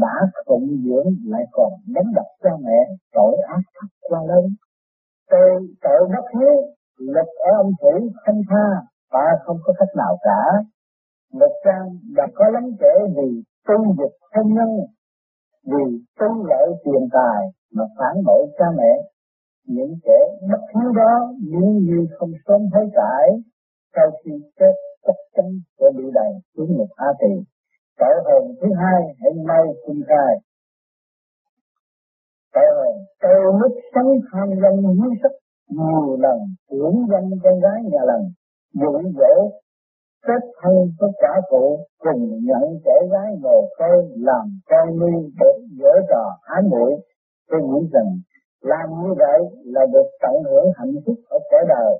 đã 0.00 0.16
phụng 0.46 0.68
dưỡng 0.84 1.10
lại 1.24 1.42
còn 1.52 1.72
đánh 1.94 2.12
đập 2.14 2.26
cha 2.42 2.50
mẹ 2.64 2.78
tội 3.12 3.36
ác 3.48 3.62
thật 3.74 3.88
quá 4.00 4.20
lớn. 4.28 4.44
Tôi 5.30 5.50
tội 5.82 6.00
bất 6.08 6.40
hiếu 6.40 6.54
lực 6.98 7.28
ở 7.48 7.50
ông 7.62 7.72
phủ 7.80 8.08
thanh 8.26 8.42
tha, 8.50 8.66
ta 9.10 9.26
không 9.44 9.56
có 9.64 9.72
cách 9.78 9.88
nào 9.96 10.18
cả. 10.22 10.42
Một 11.32 11.52
trang 11.64 11.88
đã 12.16 12.26
có 12.34 12.44
lắm 12.50 12.64
kể 12.80 12.94
vì 13.16 13.42
tu 13.68 13.94
dịch 13.98 14.16
thân 14.32 14.46
nhân, 14.54 14.70
vì 15.64 15.84
tu 16.20 16.46
lợi 16.46 16.68
tiền 16.84 17.08
tài 17.12 17.42
mà 17.72 17.84
phản 17.98 18.24
bội 18.26 18.46
cha 18.58 18.64
mẹ. 18.76 18.92
Những 19.66 19.94
kẻ 20.04 20.18
bất 20.50 20.60
hiếu 20.74 20.92
đó 20.92 21.32
nếu 21.52 21.70
như 21.86 22.06
không 22.18 22.32
sớm 22.46 22.60
thấy 22.72 22.84
cải, 22.94 23.28
sau 23.94 24.10
khi 24.24 24.32
chết 24.58 24.72
chắc 25.06 25.16
chắn 25.36 25.46
sẽ 25.78 25.86
bị 25.96 26.04
đầy 26.14 26.32
xuống 26.56 26.78
một 26.78 26.88
a 26.96 27.08
tỳ. 27.20 27.34
Cõi 27.98 28.14
hồn 28.24 28.54
thứ 28.60 28.68
hai 28.80 29.02
hãy 29.20 29.32
mau 29.46 29.64
cung 29.86 30.00
khai 30.08 30.36
cõi 32.56 32.66
hồn 32.76 32.96
tôi 33.22 33.52
mức 33.60 33.72
sống 33.94 34.10
tham 34.32 34.48
danh 34.62 34.76
hiếu 34.82 35.12
sắc 35.22 35.32
nhiều 35.70 36.16
lần 36.16 36.38
tưởng 36.70 36.96
danh 37.10 37.30
con 37.42 37.60
gái 37.60 37.82
nhà 37.92 38.02
lần 38.06 38.22
dụ 38.74 39.10
dỗ 39.18 39.50
kết 40.26 40.42
thân 40.62 40.74
với 40.98 41.10
cả 41.22 41.32
phụ, 41.50 41.86
cùng 41.98 42.22
nhận 42.48 42.62
trẻ 42.84 42.96
gái 43.12 43.30
ngồi 43.40 43.62
coi 43.78 43.96
làm 44.16 44.44
con 44.70 44.98
nuôi 44.98 45.32
để 45.40 45.52
dở 45.78 45.92
trò 46.08 46.24
ái 46.42 46.62
muội. 46.70 46.92
Tôi 47.50 47.60
nghĩ 47.62 47.88
rằng 47.92 48.10
làm 48.60 48.86
như 49.02 49.14
vậy 49.18 49.40
là 49.64 49.86
được 49.92 50.08
tận 50.22 50.34
hưởng 50.44 50.66
hạnh 50.76 50.94
phúc 51.06 51.16
ở 51.28 51.38
cõi 51.50 51.64
đời. 51.68 51.92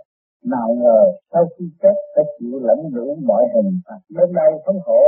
Nào 0.45 0.69
ngờ 0.75 1.01
sau 1.33 1.45
khi 1.59 1.65
chết 1.83 1.97
phải 2.15 2.25
chịu 2.39 2.61
lãnh 2.63 2.83
đủ 2.95 3.17
mọi 3.27 3.45
hình 3.55 3.81
phạt. 3.87 4.01
Đến 4.11 4.33
đây 4.35 4.53
thống 4.67 4.81
khổ, 4.85 5.03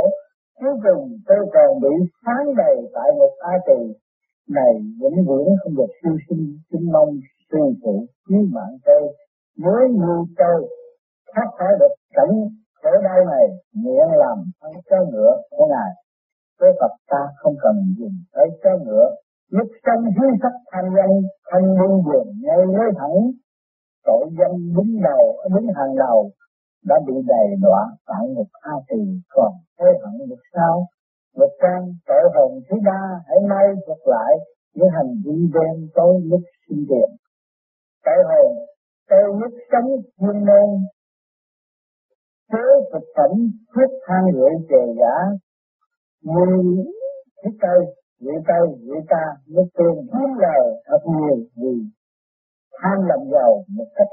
cuối 0.59 0.73
cùng 0.83 1.17
tôi 1.27 1.49
còn 1.53 1.79
bị 1.81 1.95
sáng 2.25 2.55
đầy 2.57 2.75
tại 2.93 3.11
một 3.19 3.33
a 3.39 3.53
kỳ 3.67 3.93
này 4.49 4.73
vĩnh 5.01 5.19
viễn 5.27 5.47
không 5.63 5.75
được 5.75 5.91
siêu 6.03 6.15
sinh 6.29 6.57
xin 6.71 6.91
mong 6.91 7.09
sư 7.51 7.59
phụ 7.83 8.05
cứu 8.27 8.41
mạng 8.55 8.75
tôi 8.85 9.15
mới 9.57 9.83
như 9.89 10.13
tôi 10.37 10.69
thoát 11.33 11.47
khỏi 11.57 11.71
được 11.79 11.93
cảnh 12.13 12.35
khổ 12.83 12.89
đau 13.03 13.25
này 13.25 13.45
nguyện 13.73 14.07
làm 14.23 14.37
thân 14.61 14.71
cho 14.89 14.97
ngựa 15.11 15.35
của 15.49 15.65
ngài. 15.69 15.91
Với 16.59 16.71
Phật 16.79 16.93
ta 17.07 17.21
không 17.37 17.55
cần 17.61 17.75
dùng 17.97 18.17
tới 18.33 18.47
cho 18.63 18.69
ngựa. 18.85 19.09
Lúc 19.49 19.67
trong 19.85 20.03
hiếu 20.03 20.29
sắc 20.41 20.53
tham 20.71 20.85
danh 20.97 21.15
thanh 21.51 21.67
buông 21.77 22.03
buồn 22.05 22.27
ngay 22.43 22.57
lối 22.75 22.91
thẳng, 22.97 23.17
tội 24.05 24.25
danh 24.39 24.55
đứng 24.75 25.01
đầu, 25.03 25.23
đứng 25.53 25.67
hàng 25.75 25.95
đầu 25.95 26.31
đã 26.85 26.95
bị 27.07 27.13
đầy 27.27 27.47
đọa 27.61 27.83
tại 28.07 28.27
một 28.35 28.49
a 28.61 28.73
tỳ. 28.87 29.01
Còn 29.29 29.51
thế 29.79 29.85
hận 30.01 30.29
được 30.29 30.43
sao? 30.53 30.87
Một 31.37 31.49
trang 31.61 31.93
tội 32.07 32.23
hồn 32.35 32.59
thứ 32.69 32.75
ba 32.85 33.01
hãy 33.27 33.37
nay 33.49 33.65
thuật 33.85 33.99
lại 34.05 34.33
những 34.75 34.89
hành 34.97 35.11
vi 35.25 35.37
đen 35.53 35.87
tối 35.95 36.21
lúc 36.23 36.41
sinh 36.69 36.85
tiền 36.89 37.09
tội 38.05 38.19
hồn 38.29 38.51
tôi 39.09 39.23
nhất 39.39 39.53
sống 39.71 39.89
chuyên 40.19 40.37
môn. 40.47 40.69
Chế 42.51 42.65
thực 42.93 43.05
phẩm 43.15 43.31
thuốc 43.73 43.91
thang 44.07 44.25
rượu, 44.33 44.49
chè, 44.69 44.81
giả. 44.99 45.15
Mùi 46.23 46.85
thức 47.43 47.55
cây, 47.61 47.79
rượu 48.19 48.41
cây, 48.47 48.65
rượu 48.85 49.01
ta, 49.09 49.23
nước 49.47 49.67
tương 49.77 49.97
kiếm 50.11 50.29
lời 50.39 50.63
thật 50.85 51.01
nhiều 51.05 51.37
vì 51.55 51.73
tham 52.81 52.97
làm 53.09 53.19
giàu 53.31 53.63
một 53.77 53.87
cách 53.95 54.07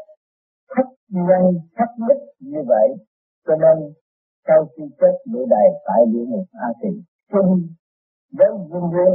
thấp 0.76 0.86
nhân, 1.08 1.42
thấp 1.76 1.88
nhất 1.98 2.18
như 2.40 2.58
vậy. 2.68 2.88
Cho 3.46 3.54
nên, 3.56 3.92
sau 4.46 4.66
khi 4.76 4.82
chết 5.00 5.14
bị 5.32 5.40
đầy 5.50 5.68
tại 5.86 6.00
địa 6.12 6.24
ngục 6.28 6.46
a 6.52 6.68
tỳ 6.82 6.88
chung 7.32 7.52
với 8.38 8.48
vương 8.70 8.90
duyên 8.92 9.14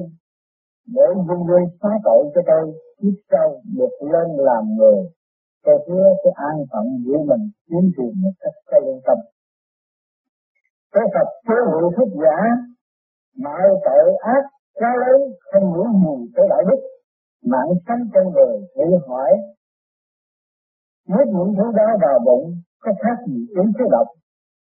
để 0.96 1.06
vương 1.28 1.48
duyên 1.48 1.64
xóa 1.82 2.00
tội 2.04 2.32
cho 2.36 2.42
tôi 2.48 2.74
kiếp 3.02 3.16
sau 3.32 3.62
được 3.78 4.08
lên 4.12 4.28
làm 4.38 4.64
người 4.78 5.00
tôi 5.64 5.86
hứa 5.88 6.04
sẽ 6.24 6.30
an 6.36 6.58
phận 6.72 6.86
giữ 7.06 7.14
mình 7.30 7.50
tiến 7.68 7.92
truyền 7.98 8.22
một 8.22 8.32
cách 8.40 8.54
có 8.66 8.80
lương 8.86 9.02
tâm. 9.06 9.18
Cái 10.94 11.04
Phật 11.14 11.28
chế 11.48 11.56
hữu 11.72 11.92
thức 11.98 12.10
giả 12.24 12.38
mọi 13.38 13.62
tội 13.86 14.16
ác 14.20 14.44
quá 14.74 14.92
lấy 15.00 15.20
không 15.52 15.72
muốn 15.74 15.88
gì 16.04 16.28
tới 16.36 16.46
đại 16.50 16.64
đức, 16.70 16.82
mạng 17.52 17.72
sống 17.88 18.04
trong 18.14 18.34
đời 18.36 18.60
thử 18.76 18.98
hỏi 19.08 19.32
nuốt 21.10 21.28
những 21.28 21.54
thứ 21.58 21.64
đó 21.76 21.88
vào 22.02 22.20
bụng, 22.26 22.56
có 22.80 22.92
khác 23.02 23.18
gì 23.28 23.48
uống 23.58 23.72
thứ 23.80 23.86
độc. 23.92 24.08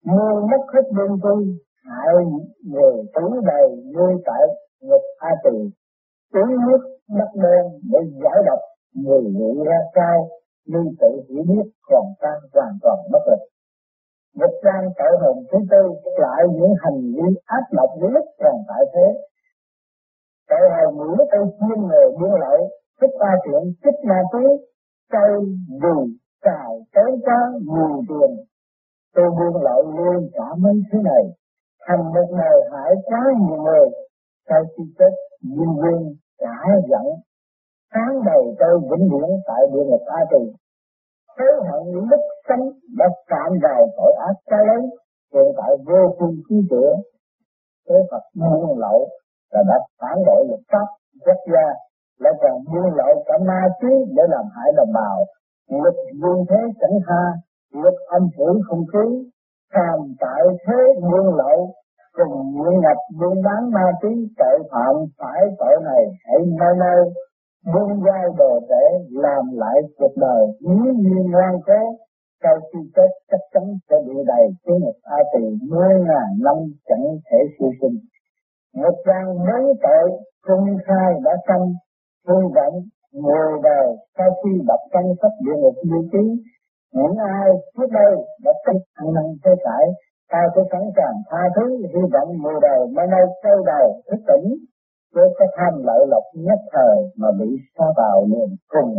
Mua 0.04 0.47
mất 0.50 0.62
hết 0.75 0.83
lương 0.97 1.21
tư 1.23 1.35
hại 1.85 2.14
người, 2.64 2.95
tử 3.14 3.23
đầy, 3.47 3.68
nuôi 3.95 4.23
tại 4.25 4.42
ngục 4.80 5.02
a 5.18 5.30
tỳ 5.45 5.56
uống 6.35 6.50
nước 6.66 6.83
đất 7.09 7.30
đen 7.35 7.64
để 7.92 7.99
giải 8.23 8.38
độc, 8.47 8.59
người 8.95 9.23
ngự 9.23 9.64
ra 9.66 9.78
cao 9.95 10.28
như 10.66 10.78
tự 11.00 11.09
hiểu 11.28 11.42
biết 11.49 11.71
còn 11.90 12.04
ta 12.21 12.30
hoàn 12.52 12.73
toàn 12.83 12.99
bất 13.12 13.23
lực 13.30 13.42
một 14.37 14.52
trang 14.64 14.85
tội 14.99 15.12
hồn 15.21 15.37
thứ 15.52 15.59
tư 15.71 15.83
lại 16.18 16.42
những 16.52 16.75
hành 16.83 17.00
vi 17.14 17.28
ác 17.45 17.64
độc 17.73 17.90
nhất 18.12 18.25
còn 18.38 18.56
tại 18.68 18.83
thế. 18.95 19.09
Tội 20.49 20.64
hồn 20.75 20.97
ngữ 20.99 21.25
tay 21.30 21.40
chuyên 21.59 21.80
người 21.88 22.06
buôn 22.21 22.35
lậu 22.40 22.71
thích 23.00 23.14
ba 23.21 23.33
chuyện 23.45 23.62
thích 23.85 23.99
ma 24.09 24.21
túy 24.33 24.45
cây 25.12 25.33
dù 25.83 26.06
cài 26.42 26.71
tới 26.95 27.11
cá 27.26 27.38
nhiều 27.73 28.02
tiền 28.09 28.47
tôi 29.14 29.30
buôn 29.30 29.62
lậu 29.62 29.83
luôn 29.97 30.28
cả 30.33 30.49
mấy 30.59 30.75
thứ 30.92 30.99
này. 31.04 31.25
Thành 31.88 32.04
một 32.14 32.28
ngày 32.30 32.56
hại 32.73 32.92
quá 33.04 33.21
nhiều 33.40 33.62
người, 33.62 33.88
sau 34.49 34.62
khi 34.76 34.85
chết 34.99 35.12
duyên 35.54 35.72
quân 35.80 36.14
cả 36.38 36.56
giận 36.90 37.06
sáng 37.94 38.14
đầu 38.26 38.54
tôi 38.60 38.80
vĩnh 38.90 39.08
viễn 39.12 39.30
tại 39.46 39.60
địa 39.72 39.84
ngục 39.86 40.02
A 40.06 40.20
Tỳ. 40.30 40.42
Hối 41.38 41.52
hận 41.68 41.82
lúc 42.10 42.20
sống 42.48 42.64
đã 42.98 43.06
phạm 43.30 43.50
vào 43.62 43.88
tội 43.96 44.12
ác 44.28 44.36
trái 44.50 44.60
lớn, 44.68 44.82
hiện 45.34 45.48
tại 45.56 45.70
vô 45.86 46.14
cùng 46.18 46.34
chi 46.48 46.56
chữa 46.70 46.92
thế 47.88 47.94
Phật 48.10 48.22
buôn 48.34 48.78
lậu 48.78 49.08
là 49.52 49.62
đã 49.68 49.78
phản 50.00 50.16
bội 50.26 50.44
luật 50.48 50.60
pháp 50.72 50.86
quốc 51.26 51.40
gia, 51.52 51.66
lại 52.20 52.32
còn 52.40 52.64
buôn 52.72 52.94
lậu 52.94 53.22
cả 53.26 53.34
ma 53.46 53.60
túy 53.80 53.90
để 54.16 54.22
làm 54.28 54.44
hại 54.56 54.72
đồng 54.76 54.92
bào. 54.94 55.24
Luật 55.70 55.94
vương 56.22 56.44
thế 56.48 56.60
chẳng 56.80 56.98
tha 57.06 57.24
luật 57.72 57.94
âm 58.08 58.22
phủ 58.36 58.60
không 58.68 58.84
cứu 58.92 59.10
phàm 59.74 59.98
tại 60.20 60.42
thế 60.66 61.00
buôn 61.00 61.34
lậu 61.36 61.74
cùng 62.16 62.52
nguyện 62.54 62.80
nhập 62.80 62.99
buôn 63.20 63.42
bán 63.42 63.70
ma 63.70 63.87
túy 64.02 64.12
tội 64.38 64.58
phạm 64.70 64.94
phải 65.18 65.40
tội 65.58 65.76
này 65.85 66.04
hãy 66.26 66.38
nơi 66.61 66.75
nơi 66.78 67.00
buông 67.73 68.02
giao 68.06 68.35
đồ 68.38 68.61
để 68.68 68.85
làm 69.11 69.44
lại 69.52 69.78
cuộc 69.99 70.14
đời. 70.16 70.42
Nếu 70.61 70.94
như 70.94 71.16
ngoan 71.32 71.54
cố, 71.66 71.80
sau 72.42 72.56
khi 72.73 72.78
chết 72.96 73.11
chắc 73.30 73.40
chắn 73.52 73.64
sẽ 73.90 73.96
bị 74.06 74.14
đầy 74.26 74.46
cái 74.64 74.78
một 74.78 74.94
a 75.02 75.18
tỳ 75.32 75.44
mười 75.70 75.94
ngàn 76.08 76.28
năm 76.44 76.56
chẳng 76.88 77.06
thể 77.30 77.38
siêu 77.58 77.70
sinh. 77.80 77.99
Một 78.82 78.94
trang 79.06 79.28
mấy 79.46 79.64
tội 79.82 80.11
công 80.46 80.66
khai 80.87 81.14
đã 81.25 81.32
xong 81.49 81.73
hy 82.28 82.40
vọng 82.54 82.75
ngồi 83.12 83.61
đời 83.62 83.87
sau 84.18 84.30
khi 84.44 84.50
đọc 84.66 84.80
trong 84.92 85.04
sách 85.23 85.37
địa 85.44 85.56
ngục 85.61 85.75
như 85.85 86.08
trí 86.12 86.25
những 86.92 87.16
ai 87.16 87.49
trước 87.76 87.90
đây 87.92 88.12
đã 88.44 88.52
tích 88.66 88.82
ăn 88.94 89.14
năn 89.14 89.25
thế 89.44 89.50
cải 89.64 89.85
ta 90.33 90.40
sẽ 90.54 90.62
sẵn 90.73 90.83
sàng 90.97 91.16
tha 91.30 91.42
thứ, 91.56 91.66
hy 91.95 92.02
vọng 92.12 92.28
mùa 92.42 92.61
đời 92.62 92.80
mai 92.95 93.06
nay 93.06 93.21
sâu 93.42 93.64
đầu 93.66 94.02
thức 94.09 94.21
tỉnh 94.30 94.47
với 95.14 95.28
cái 95.38 95.49
tham 95.56 95.73
lợi 95.87 96.06
lộc 96.09 96.25
nhất 96.35 96.61
thời 96.73 96.97
mà 97.16 97.28
bị 97.38 97.47
xa 97.78 97.85
vào 97.97 98.26
liền 98.30 98.56
cùng 98.68 98.95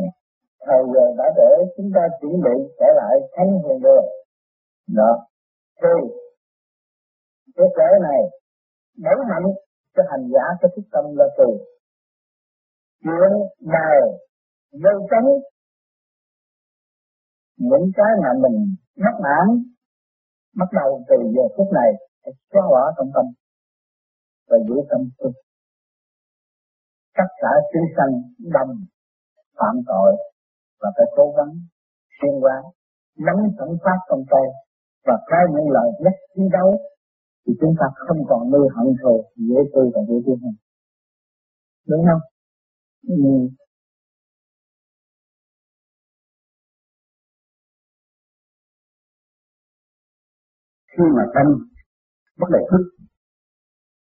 thời 0.66 0.84
giờ 0.94 1.06
đã 1.18 1.28
để 1.36 1.52
chúng 1.78 1.90
ta 1.96 2.02
chuẩn 2.22 2.32
bị 2.32 2.56
trở 2.80 2.86
lại 2.96 3.16
thánh 3.36 3.52
hiền 3.64 3.80
đường. 3.84 4.06
Đó. 4.96 5.12
Thì, 5.82 5.96
cái 7.56 7.68
cỡ 7.76 7.90
này 8.02 8.22
đẩy 8.98 9.16
mạnh 9.30 9.54
cho 9.96 10.04
hành 10.10 10.28
giả 10.34 10.46
cái 10.62 10.72
thức 10.76 10.84
tâm 10.92 11.06
là 11.16 11.26
từ 11.38 11.46
chuyện 13.04 13.32
đời 13.60 14.02
vô 14.84 15.08
tránh 15.12 15.28
những 17.58 17.92
cái 17.96 18.12
mà 18.24 18.30
mình 18.42 18.76
mắc 18.98 19.14
mãn 19.24 19.64
bắt 20.60 20.70
đầu 20.80 21.04
từ 21.10 21.16
giờ 21.36 21.46
phút 21.58 21.68
này 21.80 21.92
xóa 22.54 22.62
bỏ 22.74 22.84
trong 22.98 23.10
tâm 23.16 23.26
và 24.50 24.58
giữ 24.68 24.76
tâm 24.90 25.02
thức 25.20 25.32
tất 27.18 27.30
cả 27.42 27.52
chúng 27.74 27.88
sanh 27.98 28.14
đồng 28.56 28.74
phạm 29.60 29.76
tội 29.88 30.12
và 30.82 30.90
phải 30.96 31.08
cố 31.18 31.34
gắng 31.38 31.54
xuyên 32.22 32.34
qua 32.42 32.58
nắm 33.18 33.36
sẵn 33.58 33.70
pháp 33.84 34.00
trong 34.10 34.24
tay 34.32 34.46
và 35.06 35.18
khai 35.28 35.44
những 35.54 35.70
lời 35.70 35.90
nhất 36.04 36.14
chiến 36.36 36.50
đấu 36.52 36.80
thì 37.48 37.54
chúng 37.62 37.74
ta 37.80 37.86
không 37.96 38.18
còn 38.30 38.52
nuôi 38.52 38.68
hận 38.76 38.88
thù, 39.04 39.26
dễ 39.36 39.60
tư 39.74 39.82
và 39.94 40.02
dễ 40.08 40.16
thương 40.26 40.40
hơn. 40.44 40.56
Đúng 41.88 42.06
không? 42.08 42.22
Ừ. 43.08 43.16
khi 50.98 51.04
mà 51.18 51.24
tâm 51.36 51.48
bắt 52.40 52.50
đầu 52.52 52.68
thức, 52.72 52.84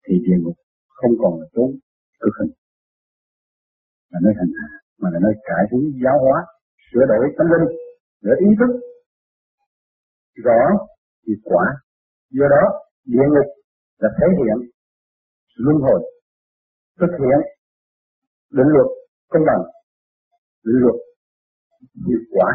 thì 0.05 0.15
địa 0.25 0.39
ngục 0.43 0.57
không 0.89 1.13
còn 1.23 1.41
là 1.41 1.47
trốn 1.55 1.71
cực 2.21 2.35
hình. 2.41 2.53
Là 4.11 4.19
nơi 4.25 4.35
hành 4.39 4.53
hạ, 4.59 4.69
mà 5.01 5.09
là 5.13 5.19
nơi 5.23 5.35
cải 5.49 5.63
tiến 5.71 6.01
giáo 6.05 6.17
hóa, 6.25 6.47
sửa 6.93 7.05
đổi 7.09 7.25
tâm 7.39 7.47
linh 7.53 7.69
để 8.23 8.33
ý 8.47 8.47
thức. 8.59 8.71
Rõ 10.45 10.61
thì 11.27 11.33
quả, 11.45 11.65
do 12.31 12.47
đó 12.55 12.63
địa 13.05 13.27
ngục 13.29 13.49
là 13.99 14.09
thể 14.19 14.27
hiện 14.39 14.71
luân 15.57 15.77
hồi, 15.83 16.01
thực 17.01 17.13
hiện 17.19 17.39
định 18.51 18.71
luật 18.75 18.87
công 19.29 19.43
bằng. 19.47 19.63
Định 20.65 20.81
luật 20.83 20.97
hiệu 22.07 22.21
quả, 22.31 22.51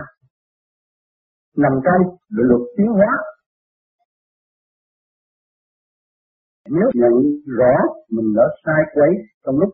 nằm 1.57 1.71
trong 1.85 2.01
định 2.29 2.47
luật 2.49 2.61
tiến 2.77 2.87
hóa 2.87 3.11
nếu 6.69 6.87
nhận 6.93 7.13
rõ 7.59 7.75
mình 8.09 8.33
đã 8.37 8.43
sai 8.65 8.81
quấy 8.93 9.11
trong 9.45 9.59
lúc 9.59 9.69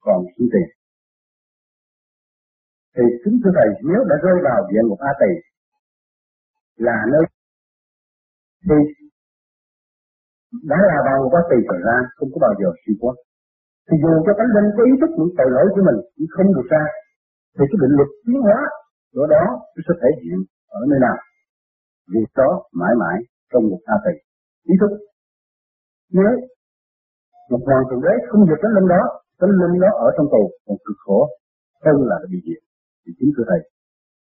còn 0.00 0.24
sinh 0.38 0.48
tiền, 0.52 0.68
thì 2.96 3.02
kính 3.24 3.40
thưa 3.44 3.50
thầy, 3.54 3.68
nếu 3.90 4.00
đã 4.10 4.16
rơi 4.24 4.36
vào 4.44 4.68
địa 4.70 4.82
ngục 4.84 4.98
a 5.00 5.12
tỳ, 5.20 5.32
là 6.76 6.96
nơi 7.12 7.24
thì 8.68 8.78
đã 10.70 10.76
là 10.90 10.96
vào 11.06 11.16
ngục 11.22 11.32
a 11.40 11.42
tỳ 11.50 11.56
trở 11.68 11.78
ra, 11.86 11.98
không 12.16 12.28
có 12.32 12.38
bao 12.40 12.54
giờ 12.60 12.68
siêu 12.86 12.96
thoát 13.00 13.16
thì 13.90 13.96
dù 14.02 14.12
cho 14.26 14.32
tánh 14.38 14.50
linh 14.56 14.68
có 14.76 14.82
ý 14.90 14.94
thức 15.00 15.10
những 15.18 15.32
tội 15.38 15.50
lỗi 15.56 15.66
của 15.74 15.82
mình 15.88 15.98
cũng 16.14 16.28
không 16.34 16.48
được 16.56 16.66
ra, 16.74 16.84
thì 17.56 17.64
cái 17.70 17.78
định 17.82 17.94
luật 17.98 18.10
tiến 18.24 18.38
hóa 18.46 18.58
của 19.14 19.26
đó 19.34 19.44
nó 19.74 19.80
sẽ 19.86 19.94
thể 20.00 20.10
hiện 20.22 20.38
ở 20.78 20.80
nơi 20.90 21.00
nào. 21.06 21.16
Vì 22.12 22.20
đó 22.38 22.50
mãi 22.80 22.92
mãi 23.02 23.16
trong 23.50 23.62
ngục 23.68 23.82
a 23.94 23.96
tỳ. 24.04 24.14
Ý 24.72 24.74
thức 24.80 24.92
nếu 26.18 26.32
một 27.50 27.62
hoàng 27.66 27.84
thượng 27.88 28.02
đế 28.06 28.14
không 28.28 28.42
được 28.48 28.58
tánh 28.62 28.74
linh 28.76 28.88
đó 28.94 29.02
tánh 29.40 29.54
linh 29.60 29.80
đó 29.84 29.90
ở 30.06 30.08
trong 30.16 30.26
tù, 30.34 30.42
còn 30.66 30.76
cực 30.86 30.98
khổ, 31.04 31.20
hơn 31.84 31.96
là 32.10 32.16
bị 32.30 32.38
diệt 32.46 32.62
thì 33.02 33.10
chính 33.18 33.30
thưa 33.34 33.44
thầy. 33.50 33.60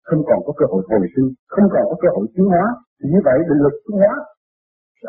Không 0.08 0.22
còn 0.28 0.38
có 0.46 0.52
cơ 0.58 0.64
hội 0.72 0.82
hồi 0.88 1.08
sinh, 1.14 1.28
không 1.52 1.66
còn 1.74 1.84
có 1.90 1.96
cơ 2.02 2.08
hội 2.16 2.26
tiến 2.34 2.46
hóa, 2.52 2.64
thì 2.98 3.04
như 3.12 3.20
vậy 3.26 3.38
định 3.48 3.62
lực 3.64 3.76
tiến 3.84 3.96
hóa 4.02 4.14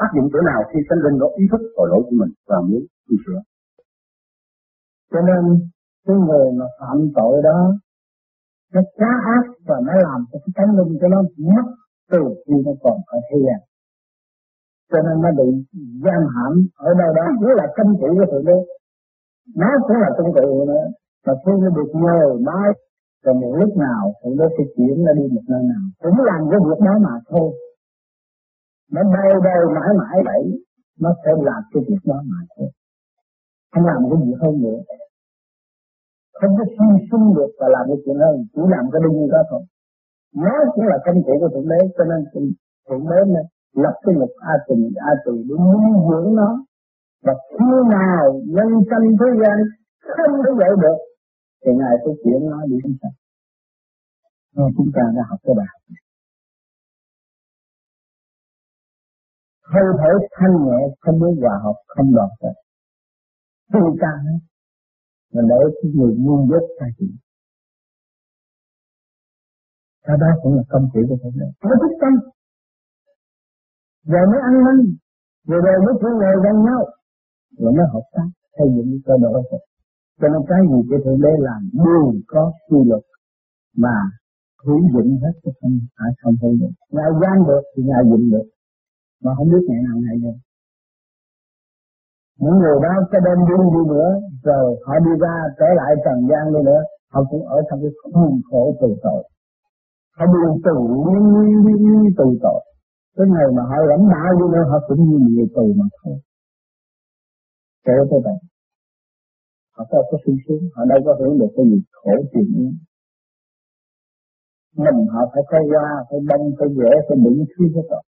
áp 0.05 0.09
dụng 0.15 0.27
chỗ 0.33 0.39
nào 0.49 0.59
khi 0.69 0.79
tánh 0.89 1.01
linh 1.05 1.19
đó 1.21 1.27
ý 1.41 1.43
thức 1.51 1.61
tội 1.75 1.87
lỗi 1.91 2.01
của 2.07 2.15
mình 2.21 2.31
và 2.49 2.57
muốn 2.69 2.81
tu 3.07 3.15
sửa? 3.25 3.39
Cho 5.11 5.21
nên, 5.29 5.41
cái 6.05 6.15
người 6.27 6.47
mà 6.59 6.65
phạm 6.79 6.97
tội 7.15 7.35
đó, 7.43 7.59
nó 8.73 8.81
quá 8.97 9.11
ác 9.35 9.45
và 9.67 9.77
nó 9.87 9.93
làm 10.07 10.19
cho 10.31 10.39
cái 10.43 10.53
tánh 10.57 10.71
linh 10.77 10.97
cho 11.01 11.07
nó 11.07 11.19
mất 11.21 11.65
từ 12.11 12.21
khi 12.45 12.53
nó 12.65 12.71
còn 12.83 12.97
ở 13.05 13.17
thế 13.29 13.37
gian 13.45 13.59
cho 14.93 15.01
nên 15.01 15.15
nó 15.23 15.29
bị 15.39 15.47
giam 16.05 16.21
hãm 16.35 16.53
ở 16.89 16.93
đâu 16.99 17.09
đó. 17.13 17.25
Nó 17.41 17.53
là 17.53 17.67
cấm 17.75 17.87
trị 17.99 18.09
của 18.17 18.25
thượng 18.31 18.45
đế. 18.45 18.57
Nó 19.61 19.67
cũng 19.87 19.97
là 20.03 20.09
công 20.17 20.33
cụ 20.33 20.65
nữa. 20.71 20.85
Mà 21.25 21.33
khi 21.45 21.51
nó 21.61 21.69
được 21.77 21.89
nhờ 22.03 22.19
nói 22.49 22.67
rồi 23.23 23.35
một 23.41 23.53
lúc 23.59 23.77
nào 23.77 24.13
thượng 24.23 24.37
đế 24.37 24.45
sẽ 24.57 24.63
chuyển 24.75 24.95
nó 25.05 25.11
đi 25.13 25.25
một 25.35 25.45
nơi 25.51 25.63
nào. 25.71 25.83
Cũng 26.03 26.17
làm 26.29 26.41
cái 26.51 26.59
việc 26.65 26.79
đó 26.87 26.93
mà 27.07 27.13
thôi. 27.29 27.49
Nó 28.93 29.01
bao 29.03 29.41
đời 29.47 29.63
mãi 29.75 29.89
mãi 30.01 30.17
vậy, 30.25 30.43
nó 30.99 31.09
sẽ 31.25 31.31
làm 31.49 31.61
cái 31.73 31.83
việc 31.87 32.03
đó 32.05 32.19
mà 32.31 32.39
thôi. 32.57 32.69
Không 33.73 33.85
làm 33.85 33.97
cái 34.09 34.19
gì 34.25 34.33
hơn 34.41 34.61
nữa. 34.61 34.79
Không 36.41 36.53
có 36.57 36.65
suy 36.75 37.07
sinh 37.11 37.33
được 37.37 37.51
và 37.59 37.67
làm 37.75 37.85
cái 37.87 37.97
chuyện 38.05 38.17
hơn 38.23 38.35
chỉ 38.53 38.61
làm 38.75 38.85
cái 38.91 39.01
đương 39.03 39.29
đó 39.31 39.41
thôi. 39.49 39.61
Nó 40.35 40.53
cũng 40.73 40.85
là 40.91 40.97
công 41.05 41.23
cụ 41.25 41.33
của 41.39 41.49
thượng 41.53 41.69
đế, 41.69 41.79
cho 41.97 42.03
nên 42.03 42.19
thượng 42.89 43.05
đế 43.09 43.19
này 43.35 43.43
lập 43.73 43.95
cái 44.03 44.15
luật 44.19 44.33
a 44.51 44.53
tỳ 44.67 44.75
a 45.09 45.13
tỳ 45.25 45.35
để 45.47 45.55
nuôi 45.65 45.91
dưỡng 46.09 46.35
nó. 46.35 46.65
Và 47.25 47.33
khi 47.49 47.71
nào 47.97 48.41
nhân 48.55 48.69
sanh 48.89 49.05
thế 49.19 49.29
gian 49.41 49.57
không 50.15 50.33
thể 50.43 50.51
dạy 50.59 50.69
được, 50.83 50.97
thì 51.65 51.71
ngài 51.79 51.95
sẽ 52.03 52.11
chuyển 52.23 52.49
nó 52.51 52.65
đi 52.69 52.75
chúng 52.83 52.95
sanh. 53.01 53.15
Nên 54.55 54.67
chúng 54.77 54.91
ta 54.95 55.01
đã 55.15 55.23
học 55.29 55.39
cái 55.43 55.55
bài 55.57 55.71
hơi 59.73 59.83
thở 59.99 60.11
thanh 60.37 60.55
nhẹ, 60.65 60.79
không 60.99 61.19
muốn 61.19 61.35
hòa 61.41 61.59
học 61.63 61.75
không 61.87 62.15
đoàn 62.15 62.29
được 62.41 62.55
chúng 63.73 63.97
ta 64.01 64.11
mà 65.33 65.41
để 65.49 65.55
cái 65.81 65.91
người 65.95 66.15
ngu 66.19 66.47
dốt 66.49 66.63
ta 66.79 66.85
chỉ 66.97 67.05
cái 70.03 70.17
đó 70.19 70.27
cũng 70.43 70.53
là 70.57 70.63
công 70.69 70.89
cụ 70.93 70.99
của 71.09 71.17
thượng 71.23 71.37
đế 71.39 71.45
nó 71.63 71.75
thích 71.81 71.97
tâm 72.01 72.32
rồi 74.11 74.23
mới 74.31 74.39
ăn 74.49 74.53
năn 74.65 74.77
rồi 75.47 75.59
rồi 75.65 75.77
mới 75.85 75.93
thương 76.01 76.17
người 76.17 76.35
gần 76.45 76.55
nhau. 76.67 76.81
Rồi 77.59 77.71
mới 77.77 77.85
hợp 77.93 78.05
tác 78.13 78.27
xây 78.57 78.67
dựng 78.75 78.87
cái 78.91 79.01
cơ 79.05 79.13
đồ, 79.23 79.41
Phật 79.51 79.63
cho 80.19 80.27
nên 80.33 80.41
cái 80.49 80.61
gì 80.69 80.79
cái 80.89 80.99
thượng 81.03 81.21
đế 81.25 81.33
làm 81.47 81.61
đều 81.85 82.05
có 82.27 82.43
quy 82.69 82.79
luật 82.89 83.03
mà 83.83 83.95
hữu 84.65 84.81
dụng 84.93 85.19
hết 85.23 85.33
chứ 85.43 85.51
không 85.61 85.75
phải 85.97 86.11
không 86.21 86.35
hữu 86.41 86.53
dụng 86.59 86.73
ngài 86.95 87.11
gian 87.21 87.35
được 87.47 87.63
thì 87.73 87.83
ngài 87.89 88.03
dụng 88.09 88.25
được. 88.31 88.47
Mà 89.23 89.31
không 89.37 89.47
biết 89.51 89.63
ngày 89.67 89.81
nào 89.87 89.97
ngày 90.05 90.17
được 90.23 90.37
những 92.39 92.57
người 92.61 92.77
đó 92.85 92.93
cái 93.11 93.21
đêm 93.25 93.37
đi 93.49 93.55
đi 93.75 93.81
nữa 93.93 94.09
rồi 94.43 94.67
họ 94.85 94.93
đi 95.05 95.11
ra 95.23 95.35
trở 95.59 95.65
lại 95.79 95.91
trần 96.05 96.17
gian 96.29 96.43
đi 96.53 96.59
nữa 96.69 96.81
họ 97.13 97.23
cũng 97.29 97.47
ở 97.47 97.57
trong 97.69 97.79
cái 97.81 97.91
khổ 98.01 98.37
khổ 98.49 98.75
tù 98.81 98.97
tội. 99.03 99.23
Họ 100.17 100.25
buồn 100.33 100.61
tù 100.65 100.77
nguyên 101.05 101.23
nguyên 101.33 101.77
nguyên 101.83 102.13
tù 102.17 102.35
tội 102.41 102.61
cái 103.15 103.27
ngày 103.33 103.47
mà 103.55 103.63
họ 103.69 103.77
lãnh 103.91 104.05
đạo 104.13 104.29
đi 104.39 104.45
nữa 104.53 104.63
họ 104.69 104.77
cũng 104.87 105.01
như 105.09 105.17
người 105.35 105.49
tù 105.55 105.73
mà 105.79 105.85
thôi. 105.97 106.15
Kể 107.85 107.93
tới 108.09 108.19
vậy 108.25 108.37
họ 109.75 109.83
đâu 109.91 110.03
có 110.11 110.17
sung 110.25 110.37
sướng 110.47 110.63
họ 110.75 110.85
đâu 110.91 110.99
có 111.05 111.11
hưởng 111.19 111.39
được 111.39 111.51
cái 111.55 111.65
gì 111.71 111.79
khổ 111.91 112.13
chuyện 112.31 112.47
nữa 112.57 112.71
mình 114.75 115.07
họ 115.13 115.21
phải 115.33 115.43
có 115.51 115.57
hoa, 115.69 115.89
phải 116.09 116.19
bông 116.29 116.45
phải 116.57 116.67
rễ, 116.77 116.91
phải 117.07 117.17
đựng 117.23 117.45
thứ 117.51 117.63
hết 117.75 117.85
rồi. 117.91 118.03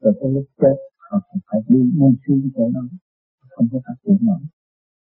Rồi 0.00 0.12
tới 0.20 0.30
lúc 0.34 0.44
chết 0.60 0.76
họ 1.06 1.16
cũng 1.28 1.40
phải 1.48 1.60
đi 1.68 1.80
buông 1.98 2.14
xuống 2.26 2.50
của 2.54 2.68
nó, 2.74 2.80
không 3.50 3.66
có 3.72 3.78
phát 3.86 3.94
triển 4.04 4.18
nổi 4.20 4.40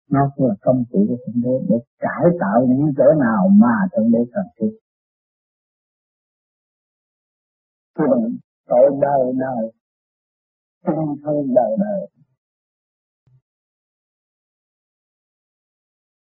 nó 0.10 0.32
cũng 0.36 0.48
là 0.48 0.56
công 0.62 0.84
cụ 0.92 1.06
của 1.08 1.18
thượng 1.26 1.42
đế 1.44 1.66
để 1.70 1.76
cải 2.00 2.26
tạo 2.40 2.66
những 2.68 2.94
chỗ 2.98 3.04
nào 3.20 3.50
mà 3.62 3.76
thượng 3.92 4.12
đế 4.12 4.20
cần 4.34 4.46
thiết. 4.60 4.78
Thưa 7.98 8.06
bạn, 8.12 8.38
tội 8.70 8.90
đời 9.02 9.24
đời. 9.44 9.72
Tinh 10.86 11.16
thân 11.24 11.36
đời 11.56 11.72
đời. 11.80 12.02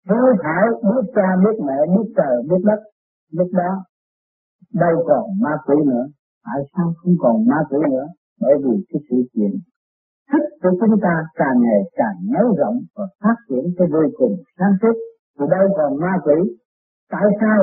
Hiếu 0.09 0.27
thảo 0.43 0.67
biết 0.83 1.13
cha, 1.15 1.29
biết 1.45 1.57
mẹ, 1.67 1.79
biết 1.95 2.13
trời, 2.17 2.37
biết 2.51 2.63
đất, 2.65 2.81
biết 3.33 3.51
đó. 3.53 3.85
Đâu 4.75 5.05
còn 5.09 5.25
ma 5.43 5.51
quỷ 5.67 5.75
nữa. 5.87 6.07
Tại 6.45 6.61
sao 6.73 6.93
không 6.97 7.15
còn 7.19 7.47
ma 7.49 7.57
quỷ 7.71 7.79
nữa? 7.91 8.07
Bởi 8.41 8.55
vì 8.65 8.85
cái 8.89 9.01
sự 9.11 9.17
kiện 9.35 9.51
thức 10.33 10.45
của 10.63 10.71
chúng 10.81 11.01
ta 11.03 11.15
càng 11.35 11.57
ngày 11.61 11.81
càng 11.93 12.17
nới 12.33 12.47
rộng 12.59 12.79
và 12.97 13.05
phát 13.21 13.37
triển 13.49 13.65
cái 13.79 13.89
vô 13.93 14.03
cùng 14.19 14.35
sáng 14.59 14.75
suốt. 14.83 14.97
Thì 15.39 15.45
đâu 15.51 15.69
còn 15.77 16.01
ma 16.01 16.13
quỷ? 16.25 16.57
Tại 17.11 17.27
sao 17.41 17.59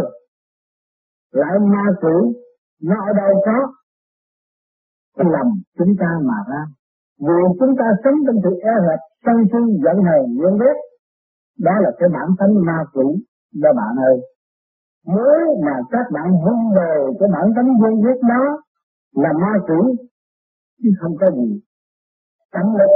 lại 1.32 1.60
ma 1.60 1.86
quỷ? 2.02 2.18
Nó 2.84 2.96
ở 3.08 3.14
đâu 3.14 3.42
có? 3.46 3.58
Lầm 5.18 5.28
lòng 5.32 5.52
chúng 5.78 5.94
ta 6.00 6.10
mà 6.24 6.38
ra. 6.50 6.64
Vì 7.20 7.40
chúng 7.60 7.76
ta 7.80 7.86
sống 8.04 8.18
trong 8.26 8.36
sự 8.44 8.50
e 8.62 8.74
hẹp, 8.88 9.00
sân 9.26 9.36
si, 9.52 9.62
giận 9.84 9.98
hờn 10.08 10.24
nguyên 10.36 10.58
ghét, 10.62 10.78
đó 11.60 11.72
là 11.82 11.92
cái 12.00 12.10
bản 12.14 12.28
tánh 12.40 12.66
ma 12.66 12.78
quỷ 12.94 13.06
đó 13.62 13.70
bạn 13.76 13.96
ơi. 14.10 14.18
Nếu 15.08 15.62
mà 15.66 15.76
các 15.92 16.06
bạn 16.14 16.32
vun 16.44 16.60
về 16.76 16.92
cái 17.20 17.30
bản 17.34 17.48
tánh 17.56 17.70
nguyên 17.78 18.02
ghét 18.06 18.20
đó 18.30 18.44
là 19.24 19.34
ma 19.42 19.54
quỷ, 19.68 19.82
chứ 20.84 20.90
không 21.02 21.16
có 21.20 21.32
gì. 21.32 21.62
Tâm 22.52 22.66
lực, 22.80 22.92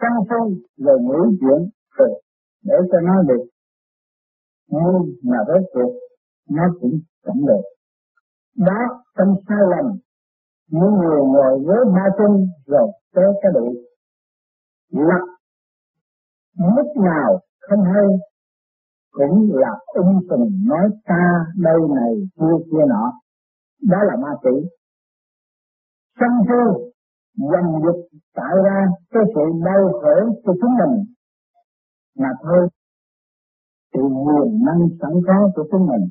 sân 0.00 0.12
si, 0.28 0.62
rồi 0.84 0.98
nghĩ 1.00 1.38
chuyện 1.40 1.68
rồi. 1.96 2.20
Để 2.64 2.74
cho 2.92 3.00
nó 3.00 3.22
được 3.22 3.44
nhưng 4.70 5.14
mà 5.30 5.38
rốt 5.48 5.62
cuộc, 5.72 5.92
nó 6.50 6.62
cũng 6.80 7.00
chẳng 7.26 7.46
được. 7.46 7.62
Đó 8.56 9.02
trong 9.18 9.34
sai 9.48 9.58
lầm 9.70 9.98
những 10.70 10.94
người 10.98 11.20
ngồi 11.32 11.64
với 11.66 11.84
ba 11.94 12.04
chân 12.18 12.46
rồi 12.66 12.88
tới 13.14 13.24
cái 13.42 13.52
bị 13.54 13.80
lập 14.90 15.24
mức 16.60 17.02
nào 17.04 17.40
không 17.60 17.84
hay, 17.84 18.06
cũng 19.10 19.50
là 19.52 19.70
ung 19.86 20.20
tùm 20.28 20.48
nói 20.68 20.90
ta 21.04 21.46
đây 21.56 21.78
này 21.94 22.14
kia 22.36 22.64
kia 22.70 22.84
nọ. 22.88 23.12
Đó 23.82 23.98
là 24.02 24.16
ma 24.16 24.28
quỷ. 24.42 24.68
Sân 26.20 26.30
si 26.48 26.62
dần 27.36 27.64
dục 27.84 27.96
tạo 28.34 28.56
ra 28.64 28.86
cái 29.10 29.22
sự 29.34 29.40
đau 29.64 29.92
khổ 29.92 30.40
cho 30.44 30.52
chúng 30.60 30.74
mình. 30.78 31.04
Mà 32.18 32.28
thôi, 32.42 32.68
từ 33.94 34.00
nguồn 34.02 34.64
năng 34.66 34.88
sẵn 35.00 35.10
có 35.26 35.50
của 35.54 35.64
chúng 35.72 35.86
mình, 35.86 36.08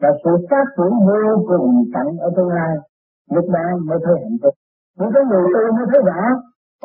và 0.00 0.08
sự 0.24 0.30
phát 0.50 0.64
triển 0.76 0.92
vô 1.06 1.44
cùng 1.48 1.84
tận 1.94 2.18
ở 2.18 2.30
tương 2.36 2.48
lai 2.48 2.76
lúc 3.30 3.44
đó 3.50 3.64
mới 3.86 3.98
thấy 4.04 4.14
hạnh 4.22 4.38
phúc 4.42 4.54
những 4.98 5.10
cái 5.14 5.22
người 5.30 5.44
tu 5.54 5.62
mới 5.76 5.86
thấy 5.90 6.00
rõ, 6.10 6.22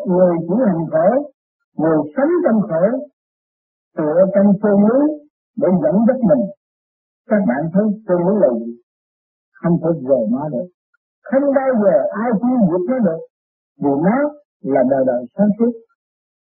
người 0.05 0.35
chỉ 0.47 0.55
hành 0.67 0.85
khổ, 0.91 1.07
người 1.77 1.97
sống 2.15 2.31
trong 2.43 2.61
khổ, 2.69 2.83
tựa 3.97 4.19
trong 4.33 4.47
chân 4.61 4.75
núi 4.87 5.03
để 5.61 5.67
dẫn 5.83 5.95
dắt 6.07 6.17
mình. 6.29 6.43
Các 7.29 7.41
bạn 7.47 7.61
thấy 7.73 7.83
chân 8.07 8.17
núi 8.25 8.35
là 8.41 8.49
gì? 8.59 8.71
Không 9.61 9.75
thể 9.81 9.89
về 10.09 10.19
nó 10.31 10.49
được. 10.49 10.67
Không 11.31 11.45
bao 11.55 11.71
giờ 11.83 11.95
ai 12.23 12.29
cũng 12.41 12.67
vượt 12.69 12.83
nó 12.89 12.99
được. 12.99 13.21
Vì 13.83 13.89
nó 14.05 14.17
là 14.61 14.83
đời 14.89 15.03
đời 15.07 15.25
sáng 15.37 15.49
suốt. 15.59 15.71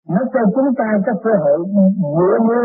Nó 0.09 0.19
cho 0.33 0.39
chúng 0.55 0.75
ta 0.77 0.97
có 1.05 1.13
cơ 1.23 1.29
hội 1.43 1.57
vượt 2.17 2.39
như 2.49 2.63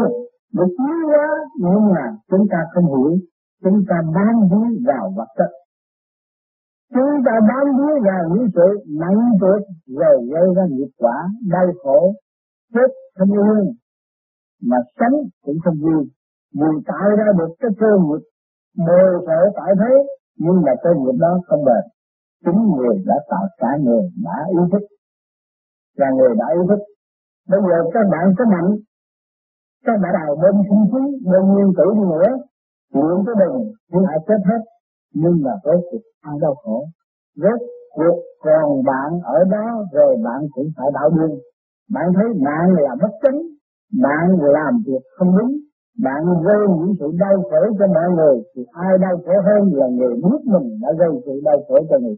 để 0.52 0.64
tiến 0.78 0.96
hóa 1.08 1.28
nhưng 1.60 1.92
mà 1.94 2.04
chúng 2.30 2.46
ta 2.50 2.58
không 2.74 2.86
hiểu. 2.86 3.16
Chúng 3.64 3.84
ta 3.88 3.96
bám 4.14 4.34
víu 4.50 4.66
vào 4.86 5.12
vật 5.16 5.26
chất. 5.38 5.50
Chúng 6.94 7.22
ta 7.26 7.32
bám 7.48 7.66
víu 7.78 7.94
vào 8.04 8.22
những 8.30 8.48
sự 8.54 8.68
nặng 9.00 9.20
trược 9.40 9.62
rồi 9.98 10.16
gây 10.32 10.46
ra 10.56 10.62
nghiệp 10.70 10.90
quả, 10.98 11.16
đau 11.50 11.66
khổ, 11.82 12.14
chết 12.74 12.90
không 13.18 13.32
yên, 13.32 13.72
mà 14.62 14.76
sống 15.00 15.16
cũng 15.44 15.56
không 15.64 15.74
vui. 15.82 16.04
Vì 16.54 16.70
tạo 16.86 17.08
ra 17.18 17.24
được 17.38 17.50
cái 17.60 17.70
cơ 17.80 17.86
nghiệp 18.04 18.22
mơ 18.86 19.00
sở 19.26 19.40
tại 19.56 19.72
thế, 19.80 19.94
nhưng 20.38 20.62
mà 20.66 20.72
cơ 20.82 20.90
nghiệp 20.98 21.16
đó 21.20 21.40
không 21.46 21.64
bền. 21.64 21.84
Chính 22.44 22.60
người 22.76 22.96
đã 23.06 23.14
tạo 23.30 23.46
cả 23.58 23.68
người 23.84 24.02
đã 24.24 24.36
ý 24.50 24.62
thức, 24.72 24.84
và 25.98 26.06
người 26.16 26.34
đã 26.38 26.46
ý 26.54 26.60
thức. 26.68 26.80
Bây 27.48 27.60
giờ 27.60 27.76
các 27.94 28.04
bạn 28.12 28.34
có 28.38 28.44
mạnh, 28.44 28.70
các 29.84 29.96
bạn 30.02 30.12
đào 30.12 30.36
bên 30.42 30.54
sinh 30.68 30.84
khí, 30.90 31.30
bên 31.30 31.42
nguyên 31.42 31.72
tử 31.76 31.84
đi 31.94 32.04
nữa, 32.12 32.30
chuyện 32.92 33.16
cái 33.26 33.34
đừng, 33.38 33.56
nhưng 33.90 34.04
ai 34.04 34.18
chết 34.28 34.40
hết, 34.50 34.60
nhưng 35.14 35.42
mà 35.44 35.50
rốt 35.64 35.80
cuộc 35.90 36.04
ai 36.20 36.36
đau 36.40 36.54
khổ. 36.54 36.84
Rốt 37.36 37.60
cuộc 37.96 38.22
còn 38.40 38.82
bạn 38.84 39.20
ở 39.24 39.44
đó 39.50 39.84
rồi 39.92 40.16
bạn 40.24 40.40
cũng 40.50 40.68
phải 40.76 40.86
đạo 40.94 41.10
điên. 41.10 41.38
Bạn 41.94 42.06
thấy 42.14 42.24
bạn 42.44 42.74
là 42.84 42.96
bất 43.02 43.12
chính 43.22 43.50
bạn 43.92 44.26
làm 44.40 44.82
việc 44.86 45.02
không 45.16 45.38
đúng, 45.38 45.52
bạn 46.04 46.22
gây 46.44 46.62
những 46.78 46.94
sự 46.98 47.06
đau 47.18 47.42
khổ 47.42 47.62
cho 47.78 47.86
mọi 47.86 48.08
người, 48.16 48.42
thì 48.54 48.62
ai 48.72 48.98
đau 48.98 49.16
khổ 49.24 49.32
hơn 49.46 49.70
là 49.72 49.86
người 49.86 50.14
biết 50.14 50.40
mình 50.44 50.78
đã 50.82 50.88
gây 50.98 51.10
sự 51.26 51.32
đau 51.44 51.58
khổ 51.68 51.76
cho 51.90 51.98
người 51.98 52.16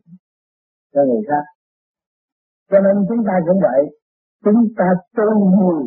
cho 0.94 1.04
người 1.04 1.22
khác. 1.28 1.44
Cho 2.70 2.80
nên 2.80 2.96
chúng 3.08 3.24
ta 3.26 3.32
cũng 3.46 3.60
vậy, 3.62 3.82
chúng 4.44 4.64
ta 4.76 4.84
tôn 5.16 5.36
nhiều 5.58 5.82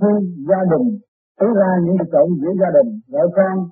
khi 0.00 0.12
gia 0.48 0.60
đình 0.72 0.98
thấy 1.38 1.48
ra 1.56 1.70
những 1.84 1.96
cái 1.98 2.06
chuyện 2.12 2.28
giữa 2.40 2.52
gia 2.60 2.70
đình 2.76 3.00
vợ 3.12 3.22
con 3.36 3.68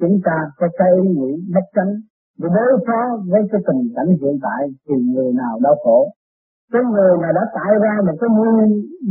chúng 0.00 0.20
ta 0.24 0.36
có 0.58 0.66
cái 0.78 0.88
ý 1.02 1.08
nghĩ 1.08 1.30
bất 1.54 1.66
chánh 1.74 1.92
để 2.38 2.48
đối 2.56 2.72
phó 2.86 3.00
với 3.30 3.42
cái 3.52 3.60
tình 3.66 3.82
cảnh 3.96 4.10
hiện 4.20 4.38
tại 4.42 4.62
thì 4.86 4.94
người 5.12 5.32
nào 5.32 5.58
đau 5.62 5.76
khổ. 5.84 6.12
Cái 6.72 6.82
người 6.92 7.12
mà 7.22 7.28
đã 7.34 7.44
tạo 7.54 7.72
ra 7.84 7.94
một 8.06 8.16
cái 8.20 8.30
mưu 8.36 8.52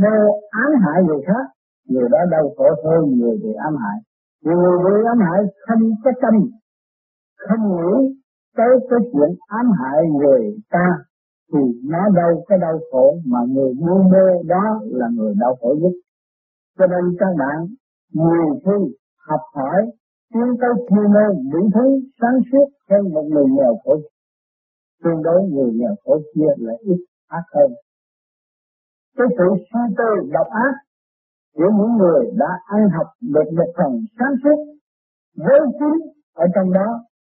mô 0.02 0.18
ám 0.50 0.70
hại 0.84 1.02
người 1.06 1.20
khác, 1.26 1.44
người 1.88 2.08
đó 2.12 2.18
đau 2.30 2.50
khổ 2.56 2.68
hơn 2.84 3.18
người 3.18 3.36
bị 3.42 3.52
ám 3.52 3.74
hại. 3.82 3.98
Vì 4.44 4.52
người 4.54 4.78
bị 4.84 4.94
ám 5.12 5.18
hại 5.26 5.40
không 5.66 5.82
có 6.04 6.10
tâm, 6.22 6.34
không 7.48 7.62
nghĩ 7.76 8.18
tới 8.56 8.72
cái 8.90 8.98
chuyện 9.12 9.30
ám 9.46 9.66
hại 9.80 9.98
người 10.18 10.56
ta, 10.70 10.98
thì 11.52 11.58
nó 11.90 12.08
đâu 12.14 12.44
có 12.48 12.56
đau 12.56 12.78
khổ 12.92 13.16
mà 13.26 13.38
người 13.48 13.72
mưu 13.80 14.02
mô 14.02 14.42
đó 14.46 14.80
là 14.84 15.06
người 15.16 15.34
đau 15.40 15.56
khổ 15.60 15.74
nhất. 15.80 15.92
Cho 16.78 16.86
nên 16.86 17.16
các 17.18 17.32
bạn 17.38 17.66
nhiều 18.12 18.60
khi 18.64 18.94
học 19.28 19.40
hỏi 19.54 19.86
tiến 20.34 20.48
tới 20.60 20.70
chiều 20.88 21.08
môn 21.14 21.30
mỹ 21.52 21.60
thứ 21.74 21.86
sáng 22.20 22.38
suốt 22.52 22.66
hơn 22.90 23.12
một 23.14 23.24
người 23.32 23.44
nghèo 23.56 23.74
khổ 23.84 23.96
tương 25.04 25.22
đối 25.22 25.42
người 25.42 25.70
nghèo 25.74 25.94
khổ 26.04 26.18
kia 26.34 26.52
là 26.56 26.72
ít 26.80 27.00
ác 27.28 27.44
hơn. 27.54 27.70
Cái 29.16 29.26
sự 29.38 29.48
suy 29.72 29.94
tư 29.98 30.30
độc 30.32 30.46
ác 30.46 30.74
của 31.56 31.70
những 31.78 31.96
người 31.98 32.30
đã 32.36 32.50
ăn 32.66 32.88
học 32.96 33.06
được 33.20 33.52
một 33.56 33.70
phần 33.76 33.92
sáng 34.18 34.34
suốt 34.42 34.58
với 35.36 35.60
chính 35.78 35.96
ở 36.34 36.46
trong 36.54 36.72
đó 36.72 36.88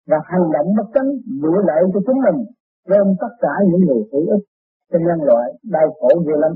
và 0.08 0.18
hành 0.26 0.52
động 0.54 0.68
bất 0.78 0.88
chánh 0.94 1.10
vụ 1.42 1.54
lợi 1.68 1.84
cho 1.94 2.00
chúng 2.08 2.20
mình 2.26 2.46
trên 2.90 3.16
tất 3.22 3.34
cả 3.42 3.54
những 3.72 3.82
người 3.88 4.04
hữu 4.12 4.26
ích. 4.36 4.44
Cho 4.92 5.00
nhân 5.00 5.20
loại 5.24 5.52
đau 5.72 5.88
khổ 6.00 6.10
ghê 6.28 6.34
lắm. 6.38 6.52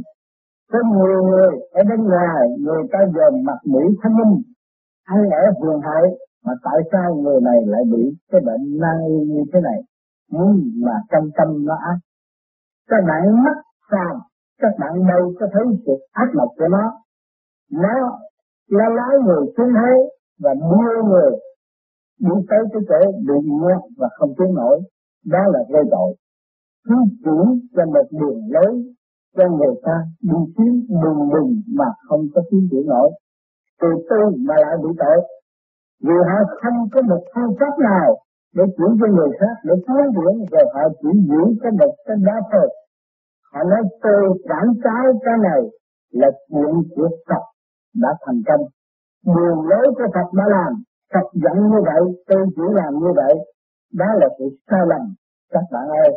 Có 0.72 0.80
nhiều 0.94 1.24
người 1.24 1.52
ở 1.72 1.82
bên 1.90 2.04
ngoài, 2.04 2.48
người 2.60 2.84
ta 2.92 3.00
dòm 3.16 3.34
mặt 3.44 3.60
mũi 3.66 3.96
thanh 4.04 4.16
minh, 4.18 4.42
ăn 5.04 5.30
ở 5.30 5.44
vườn 5.62 5.82
hại 5.82 6.04
mà 6.46 6.54
tại 6.64 6.80
sao 6.92 7.16
người 7.16 7.42
này 7.42 7.60
lại 7.66 7.82
bị 7.92 8.04
cái 8.32 8.42
bệnh 8.46 8.80
nan 8.82 8.98
y 9.08 9.28
như 9.34 9.44
thế 9.54 9.60
này? 9.62 9.80
Nhưng 10.32 10.72
mà 10.86 10.94
trong 11.12 11.30
tâm 11.38 11.66
nó 11.66 11.76
ác. 11.76 11.98
Các 12.90 13.02
bạn 13.08 13.44
mắt 13.44 13.58
sao 13.92 14.22
các 14.62 14.74
bạn 14.80 15.08
đâu 15.08 15.34
có 15.40 15.48
thấy 15.54 15.64
sự 15.86 15.92
ác 16.12 16.30
độc 16.34 16.50
của 16.58 16.68
nó. 16.68 16.86
Nó 17.72 18.20
là 18.68 18.86
lái 18.90 19.20
người 19.26 19.46
xuống 19.58 19.74
thế 19.76 19.94
và 20.40 20.54
đưa 20.54 21.04
người 21.10 21.32
đi 22.20 22.36
tới 22.50 22.60
cái 22.74 22.82
chỗ 22.90 23.12
bị 23.12 23.50
nhát 23.62 23.82
và 23.98 24.08
không 24.18 24.34
tiến 24.38 24.54
nổi. 24.56 24.82
Đó 25.26 25.40
là 25.54 25.60
gây 25.70 25.84
tội. 25.92 26.16
Cứ 26.86 26.96
chỉ 27.24 27.38
cho 27.76 27.86
một 27.86 28.08
đường 28.12 28.42
lối 28.50 28.84
cho 29.38 29.50
người 29.50 29.76
ta 29.84 29.96
đi 30.22 30.38
kiếm 30.58 30.74
đường 31.04 31.30
đường 31.34 31.62
mà 31.78 31.86
không 32.08 32.22
có 32.36 32.42
tiến 32.52 32.68
triển 32.72 32.86
nổi. 32.88 33.12
Từ 33.82 33.88
tư 34.10 34.22
mà 34.48 34.56
lại 34.62 34.76
bị 34.84 34.90
tội 35.00 35.18
vì 36.06 36.16
họ 36.30 36.38
không 36.62 36.78
có 36.94 37.02
một 37.02 37.24
phương 37.36 37.56
pháp 37.60 37.74
nào 37.80 38.18
để 38.56 38.64
chuyển 38.78 38.92
cho 39.00 39.08
người 39.16 39.30
khác, 39.40 39.56
để 39.64 39.74
tiến 39.88 40.06
triển 40.16 40.34
rồi 40.52 40.66
họ 40.74 40.84
chỉ 41.02 41.10
giữ 41.30 41.42
cái 41.62 41.72
một 41.80 41.94
cái 42.06 42.18
đó 42.28 42.38
thôi. 42.52 42.68
Họ 43.54 43.64
nói, 43.64 43.82
tôi 44.02 44.22
cảm 44.50 44.68
cáo 44.84 45.06
cái 45.26 45.38
này 45.50 45.62
là 46.12 46.28
chuyện 46.50 46.74
của 46.96 47.10
Phật 47.28 47.44
đã 47.96 48.10
thành 48.26 48.42
công. 48.48 48.64
Đường 49.36 49.60
lối 49.70 49.88
của 49.98 50.08
Phật 50.14 50.28
đã 50.38 50.46
làm, 50.48 50.72
Phật 51.14 51.28
dẫn 51.34 51.58
như 51.72 51.80
vậy, 51.86 52.02
tôi 52.28 52.46
chỉ 52.56 52.62
làm 52.80 52.94
như 52.94 53.12
vậy, 53.16 53.34
đó 53.94 54.06
là 54.20 54.28
sự 54.40 54.46
sai 54.70 54.80
lầm, 54.88 55.02
các 55.54 55.64
bạn 55.72 55.88
ơi. 56.04 56.12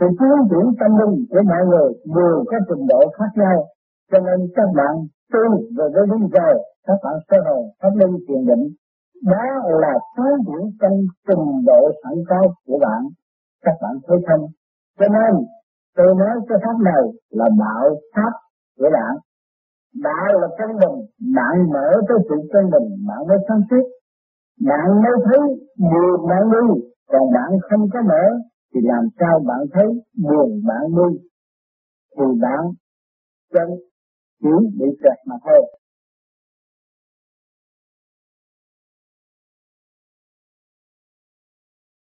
Sự 0.00 0.06
tiến 0.18 0.36
triển 0.50 0.66
tâm 0.80 0.90
linh 1.00 1.26
của 1.30 1.42
mọi 1.50 1.64
người 1.66 1.88
đều 2.16 2.44
có 2.50 2.56
trình 2.68 2.86
độ 2.88 3.00
khác 3.18 3.30
nhau, 3.34 3.64
cho 4.12 4.18
nên 4.18 4.38
các 4.56 4.68
bạn 4.76 4.94
tu 5.32 5.42
về 5.76 5.84
với 5.94 6.06
lý 6.10 6.26
do, 6.34 6.46
các 6.86 6.98
bạn 7.04 7.14
sơ 7.28 7.36
hồn 7.46 7.62
pháp 7.82 7.90
linh 7.94 8.16
thiền 8.28 8.46
định 8.46 8.64
đó 9.24 9.44
là 9.82 9.94
tái 10.16 10.32
diễn 10.46 10.70
trong 10.80 10.96
trình 11.28 11.64
độ 11.66 11.90
sẵn 12.02 12.12
có 12.28 12.40
của 12.66 12.78
bạn, 12.78 13.00
các 13.64 13.74
bạn 13.82 13.92
thấy 14.06 14.18
không? 14.28 14.46
Cho 14.98 15.06
nên, 15.08 15.44
tôi 15.96 16.14
nói 16.14 16.34
cái 16.48 16.58
pháp 16.64 16.76
này 16.84 17.02
là 17.30 17.48
đạo 17.58 17.96
pháp 18.14 18.32
của 18.78 18.90
bạn. 18.92 19.16
Đạo 20.02 20.40
là 20.40 20.48
chân 20.58 20.70
bình, 20.80 21.06
bạn 21.36 21.54
mở 21.72 21.88
tới 22.08 22.18
sự 22.28 22.36
chân 22.52 22.64
bình, 22.70 22.88
bạn 23.08 23.18
mới 23.28 23.38
sáng 23.48 23.60
suốt 23.70 23.86
bạn 24.60 25.02
mới 25.02 25.12
thấy 25.24 25.40
nhiều 25.76 26.26
bạn 26.28 26.42
đi, 26.50 26.80
còn 27.08 27.32
bạn 27.32 27.50
không 27.70 27.88
có 27.92 28.02
mở, 28.02 28.24
thì 28.74 28.80
làm 28.84 29.04
sao 29.20 29.40
bạn 29.46 29.58
thấy 29.72 29.86
buồn 30.22 30.60
bạn 30.66 30.82
đi? 30.96 31.18
Thì 32.16 32.24
bạn 32.42 32.60
chân 33.52 33.68
chỉ 34.42 34.48
bị 34.78 34.86
kẹt 35.02 35.18
mà 35.26 35.36
thôi. 35.44 35.62